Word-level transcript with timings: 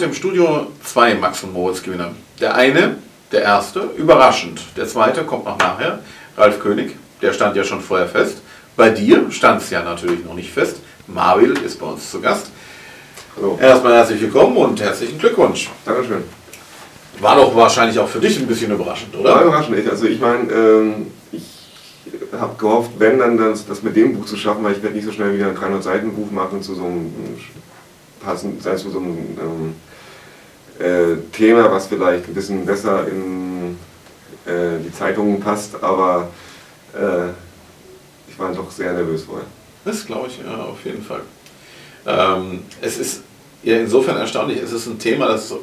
heute 0.00 0.08
im 0.08 0.14
Studio 0.14 0.66
zwei 0.82 1.14
Max 1.14 1.42
und 1.42 1.52
Moritz 1.52 1.82
Gewinner. 1.82 2.12
Der 2.40 2.54
eine, 2.54 2.96
der 3.32 3.42
erste, 3.42 3.90
überraschend. 3.98 4.58
Der 4.74 4.88
zweite 4.88 5.24
kommt 5.24 5.44
noch 5.44 5.58
nachher, 5.58 5.98
Ralf 6.38 6.58
König. 6.58 6.96
Der 7.20 7.34
stand 7.34 7.54
ja 7.54 7.64
schon 7.64 7.82
vorher 7.82 8.08
fest. 8.08 8.38
Bei 8.76 8.88
dir 8.88 9.30
stand 9.30 9.60
es 9.60 9.68
ja 9.68 9.82
natürlich 9.82 10.24
noch 10.24 10.32
nicht 10.32 10.50
fest. 10.50 10.76
Marvil 11.06 11.52
ist 11.58 11.78
bei 11.78 11.84
uns 11.84 12.10
zu 12.10 12.18
Gast. 12.18 12.46
Hallo. 13.36 13.58
Erstmal 13.60 13.92
herzlich 13.92 14.22
willkommen 14.22 14.56
und 14.56 14.80
herzlichen 14.80 15.18
Glückwunsch. 15.18 15.68
Dankeschön. 15.84 16.24
War 17.18 17.36
doch 17.36 17.54
wahrscheinlich 17.54 17.98
auch 17.98 18.08
für 18.08 18.20
dich 18.20 18.38
ein 18.38 18.46
bisschen 18.46 18.72
überraschend, 18.72 19.12
War 19.12 19.20
oder? 19.20 19.42
überraschend. 19.42 19.76
Ich, 19.76 19.90
also 19.90 20.06
ich 20.06 20.18
meine, 20.18 20.50
ähm, 20.50 21.06
ich 21.30 21.44
habe 22.40 22.56
gehofft, 22.56 22.92
wenn 22.96 23.18
dann 23.18 23.36
das, 23.36 23.66
das 23.66 23.82
mit 23.82 23.96
dem 23.96 24.16
Buch 24.16 24.24
zu 24.24 24.38
schaffen, 24.38 24.64
weil 24.64 24.72
ich 24.72 24.82
werde 24.82 24.96
nicht 24.96 25.04
so 25.04 25.12
schnell 25.12 25.34
wieder 25.34 25.48
ein 25.48 25.54
300 25.56 25.82
Seiten 25.82 26.14
Buch 26.14 26.30
machen 26.30 26.62
zu 26.62 26.74
so 26.74 26.84
einem 26.86 27.12
passend, 28.24 28.62
sei 28.62 28.72
es 28.72 28.82
zu 28.82 28.90
so 28.90 28.98
einem 28.98 29.16
ähm, 29.38 29.74
äh, 30.80 31.16
Thema, 31.32 31.70
was 31.70 31.86
vielleicht 31.86 32.26
ein 32.28 32.34
bisschen 32.34 32.64
besser 32.64 33.06
in 33.06 33.78
äh, 34.46 34.78
die 34.84 34.92
Zeitungen 34.92 35.40
passt, 35.40 35.82
aber 35.82 36.28
äh, 36.94 37.30
ich 38.28 38.38
war 38.38 38.52
doch 38.52 38.70
sehr 38.70 38.92
nervös 38.92 39.24
vorher. 39.24 39.46
Das 39.84 40.06
glaube 40.06 40.28
ich 40.28 40.38
ja, 40.38 40.56
auf 40.56 40.84
jeden 40.84 41.02
Fall. 41.02 41.22
Ähm, 42.06 42.62
es 42.80 42.98
ist 42.98 43.22
ja 43.62 43.76
insofern 43.76 44.16
erstaunlich, 44.16 44.60
es 44.62 44.72
ist 44.72 44.86
ein 44.86 44.98
Thema, 44.98 45.28
das 45.28 45.54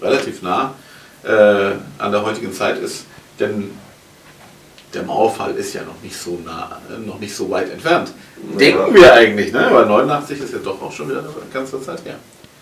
relativ 0.00 0.42
nah 0.42 0.74
äh, 1.24 1.72
an 1.98 2.12
der 2.12 2.24
heutigen 2.24 2.52
Zeit 2.52 2.78
ist, 2.78 3.06
denn 3.38 3.70
der 4.94 5.02
Mauerfall 5.02 5.54
ist 5.56 5.74
ja 5.74 5.82
noch 5.82 6.00
nicht 6.02 6.16
so 6.16 6.38
nah, 6.44 6.80
äh, 6.88 6.98
noch 6.98 7.18
nicht 7.20 7.34
so 7.34 7.50
weit 7.50 7.70
entfernt. 7.70 8.12
Denken 8.58 8.94
wir 8.94 9.12
eigentlich, 9.12 9.52
ne? 9.52 9.68
Weil 9.70 9.86
89 9.86 10.40
ist 10.40 10.52
ja 10.52 10.58
doch 10.58 10.80
auch 10.80 10.92
schon 10.92 11.08
wieder 11.08 11.20
eine 11.20 11.30
ganze 11.52 11.80
Zeit 11.82 12.04
her. 12.04 12.16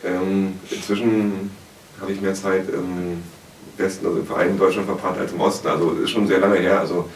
Ähm, 0.04 0.58
inzwischen 0.70 1.50
habe 2.00 2.12
ich 2.12 2.20
mehr 2.20 2.34
Zeit 2.34 2.68
im 2.70 3.22
Westen, 3.76 4.06
also 4.06 4.18
im 4.18 4.26
Verein 4.26 4.50
in 4.50 4.58
Deutschland 4.58 4.86
verbracht 4.86 5.18
als 5.18 5.32
im 5.32 5.40
Osten. 5.40 5.68
Also 5.68 5.90
ist 6.02 6.10
schon 6.10 6.26
sehr 6.26 6.38
lange 6.40 6.56
her. 6.58 6.80
Also 6.80 7.08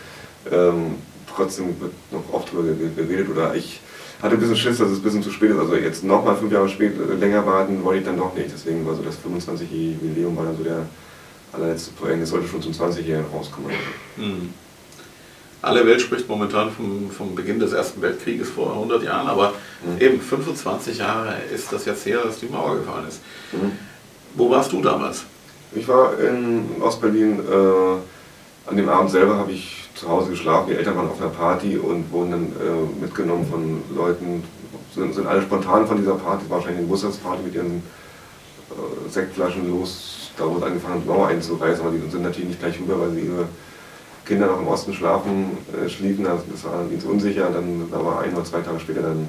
ähm, 0.50 0.94
trotzdem 1.34 1.80
wird 1.80 1.92
noch 2.10 2.22
oft 2.32 2.52
drüber 2.52 2.64
ge- 2.64 2.90
geredet 2.96 3.28
oder 3.30 3.54
ich 3.54 3.80
hatte 4.22 4.34
ein 4.34 4.40
bisschen 4.40 4.56
Schiss, 4.56 4.78
dass 4.78 4.88
es 4.90 4.98
ein 4.98 5.02
bisschen 5.02 5.22
zu 5.22 5.30
spät 5.30 5.50
ist. 5.50 5.58
Also 5.58 5.74
jetzt 5.74 6.04
nochmal 6.04 6.36
fünf 6.36 6.52
Jahre 6.52 6.68
spät, 6.68 6.92
äh, 6.98 7.14
länger 7.14 7.44
warten 7.46 7.82
wollte 7.84 8.00
ich 8.00 8.04
dann 8.06 8.16
doch 8.16 8.34
nicht. 8.34 8.50
Deswegen 8.52 8.86
war 8.86 8.94
so 8.94 9.02
das 9.02 9.16
25-jährige 9.16 9.92
Jubiläum 10.06 10.36
war 10.36 10.44
dann 10.44 10.56
so 10.56 10.62
der 10.64 10.86
allerletzte 11.52 11.92
Projekt. 11.92 12.22
Es 12.22 12.30
sollte 12.30 12.48
schon 12.48 12.62
zum 12.62 12.72
20-jährigen 12.72 13.26
rauskommen. 13.32 13.70
Hm. 14.16 14.50
Alle 15.60 15.86
Welt 15.86 16.00
spricht 16.00 16.28
momentan 16.28 16.72
vom, 16.72 17.08
vom 17.10 17.34
Beginn 17.36 17.60
des 17.60 17.72
Ersten 17.72 18.02
Weltkrieges 18.02 18.50
vor 18.50 18.72
100 18.72 19.02
Jahren, 19.04 19.28
aber 19.28 19.52
Mhm. 19.84 20.00
eben 20.00 20.20
25 20.20 20.98
Jahre 20.98 21.34
ist 21.54 21.72
das 21.72 21.84
jetzt 21.86 22.06
her, 22.06 22.20
dass 22.24 22.38
die 22.40 22.46
Mauer 22.46 22.76
gefallen 22.78 23.06
ist. 23.08 23.20
Mhm. 23.52 23.72
Wo 24.34 24.50
warst 24.50 24.72
du 24.72 24.80
damals? 24.80 25.24
Ich 25.74 25.86
war 25.88 26.18
in 26.18 26.64
Ostberlin, 26.80 27.38
äh, 27.40 28.68
an 28.68 28.76
dem 28.76 28.88
Abend 28.88 29.10
selber 29.10 29.36
habe 29.36 29.52
ich 29.52 29.88
zu 29.94 30.08
Hause 30.08 30.30
geschlafen, 30.30 30.68
die 30.70 30.76
Eltern 30.76 30.96
waren 30.96 31.08
auf 31.08 31.20
einer 31.20 31.30
Party 31.30 31.76
und 31.76 32.10
wurden 32.10 32.30
dann 32.30 32.42
äh, 32.44 33.02
mitgenommen 33.02 33.46
von 33.50 33.82
Leuten, 33.94 34.42
sind, 34.94 35.14
sind 35.14 35.26
alle 35.26 35.42
spontan 35.42 35.86
von 35.86 35.98
dieser 35.98 36.14
Party, 36.14 36.44
wahrscheinlich 36.48 36.78
eine 36.78 36.86
Geburtstagsparty 36.86 37.42
mit 37.42 37.54
ihren 37.54 37.76
äh, 38.70 39.10
Sektflaschen 39.10 39.70
los, 39.70 40.30
da 40.36 40.44
wurde 40.48 40.66
angefangen 40.66 41.02
die 41.02 41.08
Mauer 41.08 41.28
einzureißen, 41.28 41.84
aber 41.84 41.94
die 41.94 42.10
sind 42.10 42.22
natürlich 42.22 42.48
nicht 42.48 42.60
gleich 42.60 42.78
rüber, 42.80 43.00
weil 43.00 43.10
sie 43.10 43.20
ihre 43.20 43.46
Kinder 44.24 44.46
noch 44.46 44.60
im 44.60 44.68
Osten 44.68 44.94
schlafen, 44.94 45.58
äh, 45.72 45.88
schliefen, 45.88 46.24
das 46.24 46.40
das 46.50 46.64
war 46.64 46.84
ihnen 46.90 47.02
unsicher, 47.02 47.50
dann 47.50 47.88
da 47.90 48.04
war 48.04 48.20
ein 48.20 48.34
oder 48.34 48.44
zwei 48.44 48.60
Tage 48.60 48.80
später 48.80 49.02
dann 49.02 49.28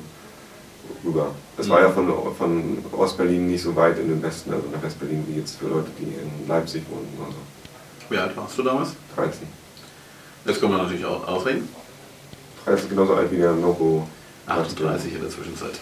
rüber. 1.04 1.32
Das 1.58 1.70
war 1.70 1.82
ja 1.82 1.90
von, 1.90 2.12
von 2.38 2.78
Ostberlin 2.92 3.48
nicht 3.48 3.64
so 3.64 3.76
weit 3.76 3.98
in 4.00 4.10
den 4.10 4.22
Westen, 4.22 4.54
also 4.54 4.66
nach 4.74 4.82
Westberlin, 4.82 5.24
wie 5.28 5.40
jetzt 5.40 5.58
für 5.58 5.68
Leute, 5.68 5.90
die 6.00 6.04
in 6.04 6.48
Leipzig 6.48 6.84
wohnen 6.90 7.08
oder 7.20 7.32
so. 7.32 7.38
Wie 8.10 8.18
alt 8.18 8.36
warst 8.36 8.58
du 8.58 8.64
damals? 8.64 8.92
13. 9.16 9.48
Jetzt 10.46 10.60
können 10.60 10.74
wir 10.74 10.78
natürlich 10.80 11.06
auch 11.06 11.28
ausreden. 11.28 11.70
13 12.66 12.84
ist 12.84 12.90
genauso 12.90 13.16
alt 13.16 13.32
wie 13.32 13.38
der 13.38 13.54
Noko. 13.54 14.08
38 14.46 15.14
in 15.14 15.22
der 15.22 15.30
Zwischenzeit. 15.30 15.80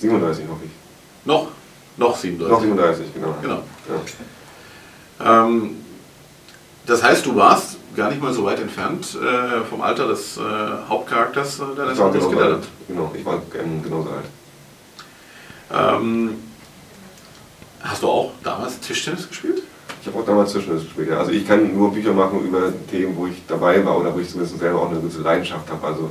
37 0.00 0.44
hoffe 0.48 0.64
ich. 0.64 0.70
Noch? 1.24 1.48
Noch 1.96 2.16
37. 2.16 2.50
Noch 2.50 2.60
37, 2.60 3.14
genau. 3.14 3.34
Genau. 3.40 3.62
Ja. 5.18 5.44
Ähm, 5.44 5.76
das 6.86 7.02
heißt, 7.02 7.26
du 7.26 7.36
warst 7.36 7.76
gar 7.98 8.10
nicht 8.10 8.22
mal 8.22 8.32
so 8.32 8.44
weit 8.44 8.60
entfernt 8.60 9.18
äh, 9.20 9.64
vom 9.64 9.82
Alter 9.82 10.06
des 10.06 10.36
äh, 10.36 10.40
Hauptcharakters 10.88 11.58
äh, 11.58 11.62
deines 11.76 11.98
genauso 11.98 12.28
alt. 12.28 12.30
gelernt. 12.30 12.68
Genau, 12.86 13.12
ich 13.14 13.24
war 13.24 13.42
ähm, 13.60 13.82
genauso 13.82 14.10
alt. 14.10 14.24
Ähm, 16.00 16.36
hast 17.80 18.02
du 18.02 18.06
auch 18.06 18.32
damals 18.44 18.78
Tischtennis 18.78 19.28
gespielt? 19.28 19.62
Ich 20.00 20.06
habe 20.06 20.16
auch 20.20 20.24
damals 20.24 20.52
Tischtennis 20.52 20.84
gespielt. 20.84 21.08
Ja. 21.10 21.18
Also 21.18 21.32
ich 21.32 21.46
kann 21.46 21.76
nur 21.76 21.92
Bücher 21.92 22.12
machen 22.12 22.40
über 22.44 22.72
Themen, 22.88 23.16
wo 23.16 23.26
ich 23.26 23.42
dabei 23.48 23.84
war 23.84 23.98
oder 23.98 24.14
wo 24.14 24.20
ich 24.20 24.30
zumindest 24.30 24.58
selber 24.60 24.80
auch 24.80 24.90
eine 24.90 25.00
gewisse 25.00 25.20
Leidenschaft 25.20 25.68
habe. 25.68 25.84
Also 25.84 26.10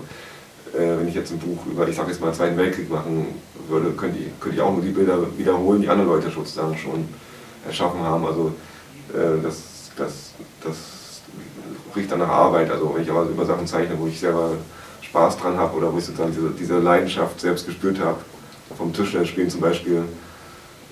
äh, 0.74 1.00
wenn 1.00 1.08
ich 1.08 1.16
jetzt 1.16 1.32
ein 1.32 1.40
Buch 1.40 1.66
über, 1.72 1.88
ich 1.88 1.96
sag 1.96 2.10
jetzt 2.10 2.20
mal, 2.20 2.34
Zweiten 2.34 2.58
Weltkrieg 2.58 2.92
machen 2.92 3.28
würde, 3.70 3.92
könnte 3.92 4.20
ich, 4.20 4.28
könnte 4.42 4.58
ich 4.58 4.62
auch 4.62 4.74
nur 4.74 4.82
die 4.82 4.92
Bilder 4.92 5.20
wiederholen, 5.38 5.82
die 5.82 5.88
andere 5.88 6.08
Leute 6.08 6.30
sozusagen 6.30 6.78
schon 6.78 7.08
erschaffen 7.66 8.02
haben. 8.02 8.26
Also 8.26 8.54
äh, 9.14 9.42
das, 9.42 9.90
das, 9.96 10.34
das 10.62 10.97
riecht 11.98 12.12
dann 12.12 12.20
nach 12.20 12.30
Arbeit. 12.30 12.72
Also 12.72 12.94
wenn 12.96 13.04
ich 13.04 13.10
aber 13.10 13.24
über 13.24 13.46
Sachen 13.46 13.68
zeichne, 13.68 13.98
wo 14.00 14.08
ich 14.08 14.20
selber 14.20 14.52
Spaß 15.02 15.38
dran 15.38 15.58
habe 15.58 15.76
oder 15.78 15.92
wo 15.94 15.98
ich 15.98 16.06
sozusagen 16.06 16.34
diese, 16.34 16.50
diese 16.52 16.80
Leidenschaft 16.80 17.40
selbst 17.42 17.66
gespürt 17.66 18.00
habe, 18.00 18.18
vom 18.78 18.94
Tischtennisspielen 18.94 19.50
zum 19.50 19.62
Beispiel, 19.62 20.04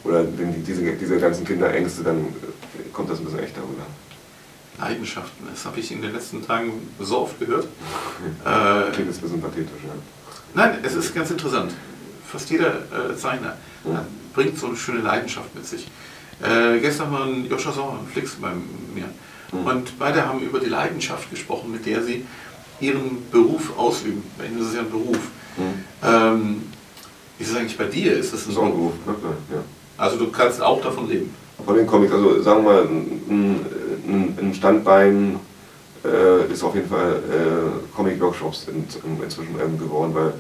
oder 0.04 0.24
wenn 0.38 0.54
die, 0.54 0.62
diese, 0.62 0.84
diese 0.94 1.18
ganzen 1.20 1.46
Kinderängste, 1.46 2.04
dann 2.04 2.28
kommt 2.94 3.10
das 3.10 3.20
ein 3.20 3.26
bisschen 3.26 3.40
echter 3.40 3.62
rüber. 3.62 3.86
Leidenschaften, 4.80 5.48
das 5.50 5.66
habe 5.66 5.80
ich 5.80 5.92
in 5.92 6.02
den 6.02 6.12
letzten 6.14 6.46
Tagen 6.46 6.74
so 7.00 7.20
oft 7.22 7.40
gehört. 7.40 7.68
Äh, 8.46 8.92
Klingt 8.92 9.08
jetzt 9.10 9.18
ein 9.20 9.22
bisschen 9.24 9.42
pathetisch, 9.42 9.82
ja. 9.84 9.94
nein, 10.54 10.78
es 10.84 10.96
ist 10.96 11.14
ganz 11.16 11.30
interessant. 11.32 11.74
Fast 12.32 12.50
jeder 12.50 12.68
äh, 12.92 13.16
Zeichner 13.18 13.56
Ja. 13.86 14.00
äh, 14.00 14.04
bringt 14.34 14.58
so 14.58 14.68
eine 14.68 14.76
schöne 14.78 15.00
Leidenschaft 15.02 15.54
mit 15.56 15.66
sich. 15.66 15.88
Äh, 16.44 16.80
gestern 16.80 17.12
waren 17.12 17.46
Joscha 17.46 17.72
Sauer 17.72 18.00
und 18.00 18.10
Flix 18.12 18.32
bei 18.36 18.52
mir. 18.94 19.06
Mhm. 19.52 19.66
Und 19.66 20.00
beide 20.00 20.26
haben 20.28 20.42
über 20.42 20.60
die 20.60 20.70
Leidenschaft 20.70 21.30
gesprochen, 21.30 21.72
mit 21.72 21.86
der 21.86 22.04
sie 22.04 22.26
ihren 22.80 23.30
Beruf 23.32 23.78
ausüben. 23.78 24.24
Bei 24.38 24.46
ihnen 24.46 24.60
ist 24.60 24.68
es 24.68 24.76
ja 24.76 24.82
ein 24.82 24.90
Beruf. 24.90 25.20
Ähm, 26.04 26.64
wie 27.38 27.44
ist 27.44 27.52
es 27.52 27.58
eigentlich 27.58 27.78
bei 27.78 27.86
dir? 27.86 28.18
Ist 28.18 28.34
es 28.34 28.46
ein 28.46 28.48
Das 28.48 28.48
ist 28.48 28.58
auch 28.58 28.66
ein 28.66 28.72
Beruf? 28.72 28.94
Beruf, 29.06 29.24
ne? 29.24 29.56
ja. 29.56 29.64
Also 29.98 30.18
du 30.18 30.30
kannst 30.30 30.62
auch 30.62 30.82
davon 30.82 31.08
leben. 31.08 31.34
Von 31.66 31.76
den 31.76 31.88
Comics, 31.88 32.12
also 32.12 32.42
sagen 32.42 32.66
wir 32.66 32.72
mal, 32.72 32.84
ein, 32.84 33.66
ein, 34.08 34.38
ein 34.40 34.54
Standbein 34.54 35.40
äh, 36.04 36.52
ist 36.52 36.64
auf 36.64 36.76
jeden 36.76 36.90
Fall 36.90 37.14
äh, 37.14 37.96
Comic-Workshops 37.96 38.68
in, 38.68 38.86
in, 39.10 39.24
inzwischen 39.24 39.56
ähm, 39.60 39.80
geworden, 39.80 40.14
weil 40.14 40.34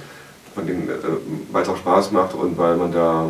äh, 0.67 1.61
es 1.61 1.69
auch 1.69 1.77
Spaß 1.77 2.11
macht 2.11 2.33
und 2.33 2.57
weil 2.57 2.75
man 2.75 2.91
da 2.91 3.29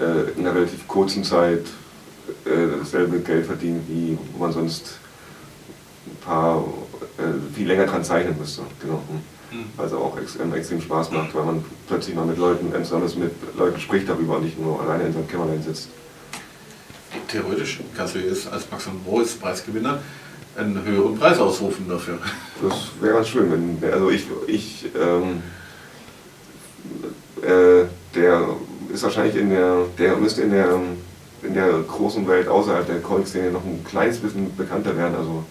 äh, 0.00 0.32
in 0.36 0.46
einer 0.46 0.56
relativ 0.56 0.86
kurzen 0.88 1.22
Zeit 1.22 1.64
äh, 2.44 2.78
dasselbe 2.78 3.20
Geld 3.20 3.46
verdient, 3.46 3.82
wie 3.88 4.18
man 4.38 4.52
sonst 4.52 4.98
ein 6.06 6.16
paar 6.24 6.64
äh, 7.18 7.54
viel 7.54 7.66
länger 7.66 7.86
dran 7.86 8.04
zeichnen 8.04 8.36
müsste. 8.38 8.62
Genau. 8.80 9.02
Es 9.84 9.92
auch 9.92 10.18
ex 10.18 10.36
ähm, 10.42 10.52
extrem 10.52 10.80
Spaß 10.80 11.12
macht, 11.12 11.34
weil 11.34 11.44
man 11.44 11.64
plötzlich 11.86 12.16
mal 12.16 12.26
mit 12.26 12.38
Leuten, 12.38 12.70
besonders 12.70 13.14
mit 13.14 13.32
Leuten 13.56 13.78
spricht 13.78 14.08
darüber 14.08 14.36
und 14.36 14.44
nicht 14.44 14.58
nur 14.58 14.80
alleine 14.80 15.04
in 15.04 15.12
seinem 15.12 15.28
Kämmerlein 15.28 15.62
sitzt. 15.62 15.90
Theoretisch 17.28 17.80
kannst 17.96 18.16
du 18.16 18.18
jetzt 18.18 18.52
als 18.52 18.68
Max 18.70 18.86
und 18.88 19.04
Moritz 19.06 19.34
Preisgewinner 19.34 20.00
einen 20.56 20.84
höheren 20.84 21.16
Preis 21.16 21.38
ausrufen 21.38 21.88
dafür. 21.88 22.18
Das 22.62 22.90
wäre 23.00 23.14
ganz 23.14 23.28
schön, 23.28 23.78
wenn, 23.80 23.92
also 23.92 24.10
ich, 24.10 24.26
ich 24.48 24.86
ähm, 24.96 25.42
äh, 27.42 27.84
der 28.14 28.48
ist 28.92 29.02
wahrscheinlich 29.02 29.36
in 29.36 29.50
der, 29.50 29.86
der 29.98 30.16
müsste 30.16 30.42
in 30.42 30.50
der, 30.50 30.80
in 31.44 31.54
der 31.54 31.68
großen 31.80 32.26
Welt 32.26 32.48
außerhalb 32.48 32.86
der 32.86 33.00
Comic-Szene 33.00 33.50
noch 33.50 33.64
ein 33.64 33.84
kleines 33.84 34.18
bisschen 34.18 34.54
bekannter 34.56 34.96
werden, 34.96 35.14
also 35.16 35.44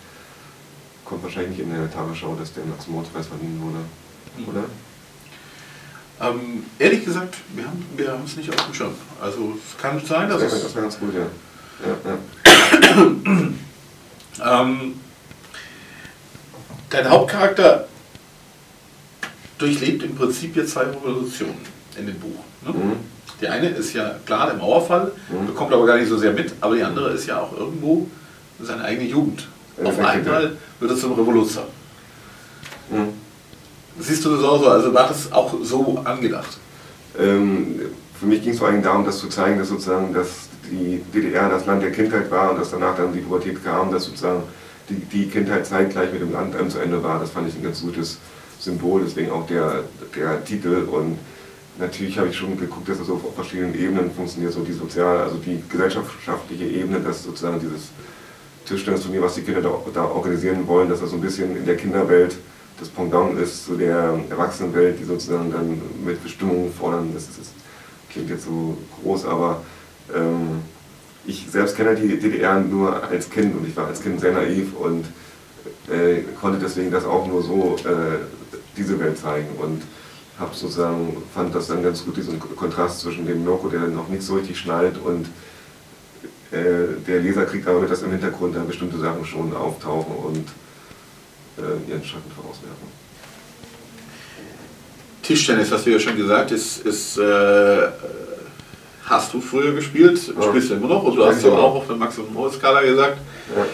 kommt 1.06 1.24
wahrscheinlich 1.24 1.58
nicht 1.58 1.68
in 1.68 1.74
der 1.74 1.92
Tagesschau, 1.92 2.36
dass 2.36 2.54
der 2.54 2.66
Max 2.66 2.88
Moritz 2.88 3.10
Preis 3.10 3.28
verdienen 3.28 3.62
wurde, 3.62 4.50
oder? 4.50 4.66
Ähm, 6.22 6.66
ehrlich 6.80 7.04
gesagt, 7.04 7.36
wir 7.56 7.66
haben 7.66 7.86
wir 7.96 8.12
haben 8.12 8.24
es 8.26 8.36
nicht 8.36 8.50
auf 8.50 8.66
dem 8.66 8.74
Schirm. 8.74 8.94
Also 9.22 9.58
es 9.58 9.82
kann 9.82 10.00
sein, 10.06 10.30
dass 10.30 10.42
Das 10.42 10.52
wäre 10.52 10.56
es 10.56 10.64
das 10.64 10.76
wär 10.76 10.82
ganz 10.84 11.00
gut, 11.00 11.14
ja. 11.14 11.28
ja, 11.88 12.12
ja. 12.12 13.48
Ähm, 14.44 15.00
dein 16.90 17.08
Hauptcharakter 17.08 17.88
durchlebt 19.60 20.02
im 20.04 20.16
Prinzip 20.16 20.56
jetzt 20.56 20.72
zwei 20.72 20.86
Revolutionen 20.86 21.60
in 21.98 22.08
dem 22.08 22.20
Buch. 22.20 22.44
Ne? 22.66 22.74
Mhm. 22.74 23.13
Die 23.44 23.50
eine 23.50 23.68
ist 23.68 23.92
ja 23.94 24.16
klar 24.26 24.46
der 24.48 24.56
Mauerfall, 24.56 25.12
Mhm. 25.30 25.48
bekommt 25.48 25.74
aber 25.74 25.86
gar 25.86 25.98
nicht 25.98 26.08
so 26.08 26.18
sehr 26.18 26.32
mit, 26.32 26.54
aber 26.62 26.76
die 26.78 26.84
andere 26.84 27.10
ist 27.12 27.28
ja 27.28 27.42
auch 27.42 27.52
irgendwo 27.58 28.08
seine 28.62 28.86
eigene 28.86 29.10
Jugend. 29.10 29.50
Ja, 29.78 29.90
Auf 29.90 30.00
einmal 30.00 30.54
wird 30.80 30.92
er 30.92 30.96
zum 30.98 31.12
Revoluzer. 31.12 31.64
Mhm. 32.90 33.10
Siehst 34.00 34.24
du 34.24 34.30
das 34.38 34.46
auch 34.46 34.62
so? 34.64 34.70
Also 34.70 34.94
war 34.94 35.10
das 35.10 35.30
auch 35.34 35.54
so 35.62 36.02
angedacht? 36.06 36.58
Ähm, 37.20 37.82
für 38.18 38.26
mich 38.28 38.42
ging 38.42 38.54
es 38.54 38.60
vor 38.60 38.70
allem 38.70 38.82
darum, 38.82 39.04
das 39.04 39.20
zu 39.20 39.28
zeigen, 39.28 39.60
dass 39.60 39.68
sozusagen 39.68 40.14
dass 40.14 40.30
die 40.72 41.02
DDR 41.14 41.50
das 41.50 41.66
Land 41.66 41.84
der 41.84 41.92
Kindheit 41.92 42.32
war 42.32 42.52
und 42.52 42.60
dass 42.62 42.72
danach 42.72 42.96
dann 42.96 43.12
die 43.12 43.20
Pubertät 43.20 43.62
kam, 43.62 43.92
dass 43.92 44.06
sozusagen 44.06 44.44
die, 44.88 44.96
die 44.96 45.28
Kindheit 45.28 45.68
zeitgleich 45.68 46.14
mit 46.14 46.22
dem 46.22 46.32
Land 46.32 46.56
zu 46.72 46.80
Ende 46.80 47.04
war. 47.04 47.20
Das 47.20 47.32
fand 47.32 47.50
ich 47.50 47.56
ein 47.56 47.64
ganz 47.64 47.82
gutes 47.82 48.20
Symbol, 48.60 49.02
deswegen 49.06 49.32
auch 49.32 49.46
der, 49.48 49.84
der 50.16 50.46
Titel. 50.46 50.88
Und 50.90 51.20
natürlich 51.78 52.18
habe 52.18 52.30
ich 52.30 52.38
schon 52.38 52.58
geguckt, 52.58 52.90
dass 52.90 53.00
das 53.00 53.10
auf 53.10 53.22
verschiedenen 53.36 53.76
Ebenen 53.76 54.12
funktioniert, 54.12 54.54
so 54.54 54.62
die 54.62 54.74
sozial, 54.74 55.20
also 55.20 55.38
die 55.38 55.62
gesellschaftliche 55.70 56.66
Ebene, 56.66 57.00
dass 57.00 57.24
sozusagen 57.24 57.60
dieses 57.60 57.90
Tischtennisturnier, 58.66 59.22
was 59.22 59.36
die 59.36 59.42
Kinder 59.42 59.62
da, 59.62 59.72
da, 59.94 60.06
organisieren 60.06 60.68
wollen, 60.68 60.90
dass 60.90 61.02
das 61.02 61.10
so 61.10 61.16
ein 61.16 61.22
bisschen 61.22 61.58
in 61.58 61.66
der 61.66 61.78
Kinderwelt 61.78 62.38
das 62.80 62.90
Pendant 62.90 63.40
ist 63.40 63.66
zu 63.66 63.76
der 63.76 64.20
Erwachsenenwelt, 64.30 65.00
die 65.00 65.04
sozusagen 65.04 65.52
dann 65.52 65.82
mit 66.04 66.22
Bestimmungen 66.24 66.74
fordern. 66.74 67.12
Das, 67.14 67.24
ist, 67.24 67.40
das 67.40 67.48
klingt 68.10 68.30
jetzt 68.30 68.46
so 68.46 68.78
groß, 69.02 69.26
aber 69.26 69.64
ähm, 70.16 70.62
ich 71.26 71.48
selbst 71.50 71.76
kenne 71.76 71.96
die 71.96 72.20
DDR 72.20 72.60
nur 72.60 73.04
als 73.04 73.30
Kind 73.30 73.56
und 73.56 73.68
ich 73.68 73.76
war 73.76 73.88
als 73.88 74.02
Kind 74.02 74.20
sehr 74.20 74.34
naiv 74.34 74.74
und 74.76 75.06
äh, 75.90 76.22
konnte 76.40 76.60
deswegen 76.60 76.92
das 76.92 77.06
auch 77.06 77.28
nur 77.28 77.44
so 77.44 77.76
äh, 77.86 78.20
diese 78.76 79.00
Welt 79.00 79.18
zeigen 79.18 79.50
und 79.62 79.82
habe 80.40 80.56
sozusagen 80.56 81.18
fand 81.34 81.54
das 81.54 81.68
dann 81.68 81.84
ganz 81.84 82.04
gut 82.04 82.18
diesen 82.18 82.40
Kontrast 82.40 83.02
zwischen 83.02 83.26
dem 83.26 83.44
Mirko, 83.44 83.70
der 83.70 83.82
noch 83.82 84.08
nicht 84.10 84.24
so 84.24 84.36
richtig 84.36 84.58
schnallt 84.58 84.96
und 84.98 85.28
äh, 86.52 87.02
der 87.08 87.20
Leser 87.20 87.46
kriegt 87.46 87.68
aber 87.68 87.80
mit, 87.80 87.92
dass 87.92 88.02
im 88.02 88.12
Hintergrund 88.12 88.56
dann 88.56 88.68
bestimmte 88.68 88.98
Sachen 88.98 89.26
schon 89.26 89.56
auftauchen 89.56 90.16
und 90.16 90.48
äh, 91.58 91.90
ihren 91.92 92.04
Schatten 92.04 92.32
vorauswerfen. 92.36 93.04
Tischtennis, 95.22 95.72
hast 95.72 95.86
du 95.86 95.92
ja 95.92 96.00
schon 96.00 96.18
gesagt, 96.18 96.52
ist, 96.52 96.86
ist 96.86 97.18
äh, 97.18 97.88
hast 99.06 99.34
du 99.34 99.42
früher 99.42 99.74
gespielt, 99.74 100.20
ja. 100.28 100.44
spielst 100.44 100.70
du 100.70 100.76
immer 100.76 100.88
noch 100.88 101.04
und 101.04 101.16
du 101.16 101.26
hast 101.26 101.44
ja 101.44 101.52
auch 101.52 101.76
auf 101.76 101.88
der 101.88 101.96
Max- 101.96 102.18
und 102.18 102.34
Moritz-Skala 102.34 102.82
gesagt. 102.82 103.18
Ja. 103.56 103.66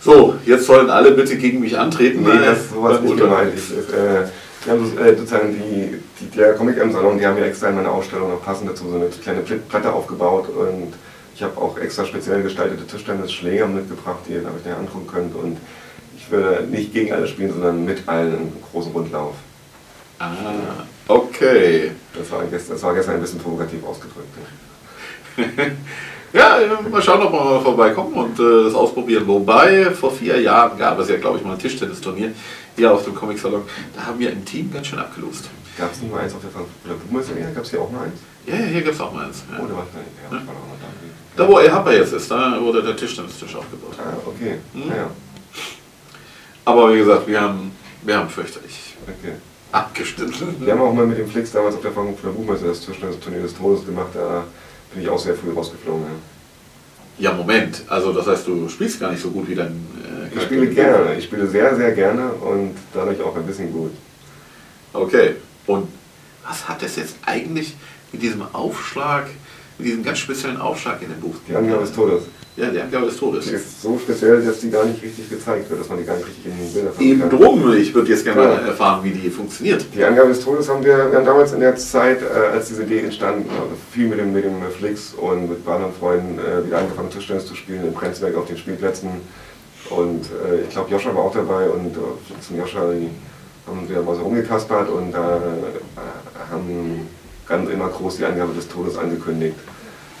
So, 0.00 0.34
jetzt 0.44 0.66
sollen 0.66 0.90
alle 0.90 1.12
bitte 1.12 1.36
gegen 1.36 1.60
mich 1.60 1.78
antreten. 1.78 2.22
Nee, 2.22 2.44
das 2.44 2.62
ist 2.62 2.70
sowas 2.72 3.00
nicht 3.00 3.16
gemeint. 3.16 3.52
Ich, 3.54 3.70
äh, 3.94 4.26
wir 4.64 4.72
haben 4.72 4.98
äh, 4.98 5.16
sozusagen 5.16 5.54
die, 5.54 6.00
die, 6.20 6.36
der 6.36 6.54
Comic 6.54 6.76
im 6.78 6.92
Salon, 6.92 7.18
die 7.18 7.26
haben 7.26 7.38
ja 7.38 7.44
extra 7.44 7.68
in 7.68 7.76
meiner 7.76 7.90
Ausstellung 7.90 8.30
noch 8.30 8.42
passend 8.42 8.70
dazu 8.70 8.88
so 8.88 8.96
eine 8.96 9.06
kleine 9.06 9.40
Platte 9.40 9.92
aufgebaut 9.92 10.48
und 10.48 10.94
ich 11.34 11.42
habe 11.42 11.60
auch 11.60 11.78
extra 11.78 12.04
speziell 12.04 12.42
gestaltete 12.42 12.86
Tischtennis-Schläger 12.86 13.66
mitgebracht, 13.66 14.20
die 14.28 14.34
ihr 14.34 14.40
euch 14.40 14.72
angucken 14.72 15.06
könnt 15.06 15.34
und 15.34 15.58
ich 16.16 16.30
würde 16.30 16.64
nicht 16.64 16.92
gegen 16.92 17.12
alle 17.12 17.26
spielen, 17.26 17.52
sondern 17.52 17.84
mit 17.84 18.08
allen 18.08 18.34
einen 18.34 18.62
großen 18.70 18.92
Rundlauf. 18.92 19.34
Ah, 20.18 20.84
okay. 21.08 21.90
Das 22.16 22.30
war, 22.30 22.44
gestern, 22.44 22.74
das 22.74 22.82
war 22.82 22.94
gestern 22.94 23.16
ein 23.16 23.20
bisschen 23.20 23.40
provokativ 23.40 23.82
ausgedrückt. 23.84 24.28
ja, 26.32 26.58
mal 26.90 27.02
schauen, 27.02 27.22
ob 27.22 27.32
wir 27.32 27.44
mal 27.44 27.60
vorbeikommen 27.60 28.14
und 28.14 28.38
äh, 28.38 28.64
das 28.64 28.74
ausprobieren. 28.74 29.26
Wobei, 29.26 29.90
vor 29.90 30.10
vier 30.10 30.40
Jahren 30.40 30.78
gab 30.78 30.98
es 30.98 31.08
ja, 31.08 31.16
glaube 31.18 31.38
ich, 31.38 31.44
mal 31.44 31.52
ein 31.52 31.58
Tischtennisturnier 31.58 32.32
hier 32.76 32.92
auf 32.92 33.04
dem 33.04 33.14
Comic-Salon. 33.14 33.62
Da 33.94 34.06
haben 34.06 34.18
wir 34.18 34.30
im 34.30 34.44
Team 34.44 34.72
ganz 34.72 34.86
schön 34.86 34.98
abgelost. 34.98 35.50
Gab 35.76 35.92
es 35.92 36.00
nicht 36.00 36.12
mal 36.12 36.20
eins 36.20 36.34
auf 36.34 36.40
der 36.42 36.94
Blumenmesse? 36.94 37.32
Gab 37.54 37.64
es 37.64 37.70
hier 37.70 37.80
auch 37.80 37.90
mal 37.90 38.04
eins? 38.04 38.20
Ja, 38.46 38.54
ja 38.54 38.66
hier 38.66 38.82
gibt 38.82 38.94
es 38.94 39.00
auch 39.00 39.12
mal 39.12 39.26
eins. 39.26 39.44
Ja. 39.50 39.58
Oh, 39.62 39.66
da 39.66 39.74
war, 39.74 39.86
ja, 40.30 40.36
ja. 40.36 40.42
da, 41.36 41.48
wo 41.48 41.58
er 41.58 41.72
Happer 41.72 41.92
jetzt 41.92 42.12
ist, 42.12 42.30
da 42.30 42.60
wurde 42.60 42.82
der 42.82 42.96
Tischtennistisch 42.96 43.54
aufgebaut. 43.54 43.94
Ah, 43.98 44.16
okay. 44.26 44.58
Hm? 44.72 44.88
Ja. 44.88 45.10
Aber 46.64 46.92
wie 46.92 46.98
gesagt, 46.98 47.26
wir 47.26 47.40
haben, 47.40 47.72
wir 48.02 48.16
haben 48.16 48.28
fürchterlich 48.28 48.94
okay. 49.02 49.34
abgestimmt. 49.72 50.34
Wir 50.60 50.72
haben 50.72 50.82
auch 50.82 50.94
mal 50.94 51.06
mit 51.06 51.18
dem 51.18 51.28
Flix 51.28 51.52
damals 51.52 51.74
auf 51.74 51.82
der 51.82 51.92
Frankfurter 51.92 52.34
Buchmesse 52.36 52.66
das 52.66 52.80
Tischtennis-Turnier 52.80 53.42
des 53.42 53.56
Todes 53.56 53.84
gemacht. 53.84 54.10
Da 54.14 54.44
bin 54.94 55.02
ich 55.02 55.08
auch 55.08 55.18
sehr 55.18 55.34
früh 55.34 55.52
rausgeflogen. 55.52 56.04
Ja. 57.18 57.30
ja. 57.30 57.36
Moment. 57.36 57.82
Also 57.88 58.12
das 58.12 58.26
heißt, 58.26 58.46
du 58.46 58.68
spielst 58.68 59.00
gar 59.00 59.10
nicht 59.10 59.22
so 59.22 59.30
gut 59.30 59.48
wie 59.48 59.54
dein 59.54 59.72
äh, 59.72 60.36
Ich 60.36 60.42
spiele 60.42 60.68
gerne. 60.68 61.14
Ich 61.16 61.24
spiele 61.24 61.46
sehr, 61.46 61.74
sehr 61.76 61.92
gerne 61.92 62.32
und 62.32 62.74
dadurch 62.92 63.20
auch 63.20 63.36
ein 63.36 63.46
bisschen 63.46 63.72
gut. 63.72 63.92
Okay. 64.92 65.36
Und 65.66 65.88
was 66.46 66.68
hat 66.68 66.82
das 66.82 66.96
jetzt 66.96 67.16
eigentlich 67.24 67.74
mit 68.12 68.22
diesem 68.22 68.42
Aufschlag, 68.52 69.26
mit 69.78 69.86
diesem 69.86 70.02
ganz 70.02 70.18
speziellen 70.18 70.58
Aufschlag 70.58 71.00
in 71.02 71.08
dem 71.08 71.20
Buch? 71.20 71.36
Die 71.48 71.54
Angabe 71.54 71.82
des 71.82 71.92
Todes. 71.92 72.24
Ja, 72.54 72.68
die 72.68 72.80
Angabe 72.80 73.06
des 73.06 73.16
Todes. 73.16 73.46
Die 73.46 73.54
ist 73.54 73.80
so 73.80 73.98
speziell, 73.98 74.44
dass 74.44 74.60
die 74.60 74.70
gar 74.70 74.84
nicht 74.84 75.02
richtig 75.02 75.30
gezeigt 75.30 75.70
wird, 75.70 75.80
dass 75.80 75.88
man 75.88 75.98
die 75.98 76.04
gar 76.04 76.16
nicht 76.16 76.26
richtig 76.26 76.44
in 76.44 76.58
den 76.58 76.72
Bildern 76.72 76.92
Eben 76.98 77.30
drum, 77.30 77.74
ich 77.74 77.94
würde 77.94 78.10
jetzt 78.10 78.24
gerne 78.24 78.42
ja. 78.42 78.54
erfahren, 78.66 79.02
wie 79.04 79.10
die 79.10 79.30
funktioniert. 79.30 79.86
Die 79.94 80.04
Angabe 80.04 80.28
des 80.28 80.40
Todes 80.40 80.68
haben 80.68 80.84
wir, 80.84 81.10
wir 81.10 81.18
haben 81.18 81.24
damals 81.24 81.54
in 81.54 81.60
der 81.60 81.76
Zeit, 81.76 82.20
äh, 82.20 82.52
als 82.52 82.68
diese 82.68 82.82
Idee 82.82 83.00
entstand, 83.00 83.46
also 83.50 83.70
viel 83.90 84.06
mit 84.06 84.18
dem, 84.18 84.34
mit 84.34 84.44
dem 84.44 84.60
Flix 84.70 85.14
und 85.14 85.48
mit 85.48 85.66
anderen 85.66 85.94
Freunden 85.94 86.38
äh, 86.38 86.66
wieder 86.66 86.78
angefangen 86.78 87.08
Tischtennis 87.08 87.46
zu 87.46 87.54
spielen, 87.54 87.86
im 87.86 87.94
Prenzberg 87.94 88.36
auf 88.36 88.46
den 88.46 88.58
Spielplätzen. 88.58 89.08
Und 89.88 90.26
äh, 90.26 90.62
ich 90.64 90.70
glaube, 90.70 90.90
Joscha 90.90 91.14
war 91.14 91.22
auch 91.22 91.34
dabei 91.34 91.70
und 91.70 91.96
Flix 92.26 92.50
und 92.50 92.58
Joscha, 92.58 92.80
haben 92.80 93.88
wir 93.88 94.02
mal 94.02 94.14
so 94.14 94.22
rumgekaspert 94.22 94.90
und 94.90 95.12
da 95.12 95.36
äh, 95.36 96.50
haben 96.50 97.08
ganz 97.48 97.70
immer 97.70 97.88
groß 97.88 98.18
die 98.18 98.26
Angabe 98.26 98.52
des 98.52 98.68
Todes 98.68 98.98
angekündigt 98.98 99.54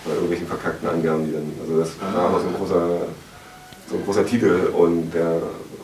bei 0.04 0.12
irgendwelchen 0.12 0.46
verkackten 0.46 0.88
Angaben, 0.88 1.26
die 1.26 1.32
dann, 1.32 1.52
also 1.60 1.78
das 1.78 1.90
ah. 2.00 2.16
war 2.16 2.28
aber 2.30 2.40
so 2.40 2.48
ein 2.48 2.54
großer, 2.54 2.88
so 3.88 3.96
ein 3.96 4.04
großer 4.04 4.26
Titel 4.26 4.70
und 4.72 5.12
der 5.12 5.42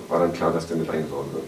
war 0.09 0.21
dann 0.21 0.33
klar, 0.33 0.53
dass 0.53 0.67
der 0.67 0.77
mit 0.77 0.91
eingebaut 0.91 1.27
wird. 1.33 1.45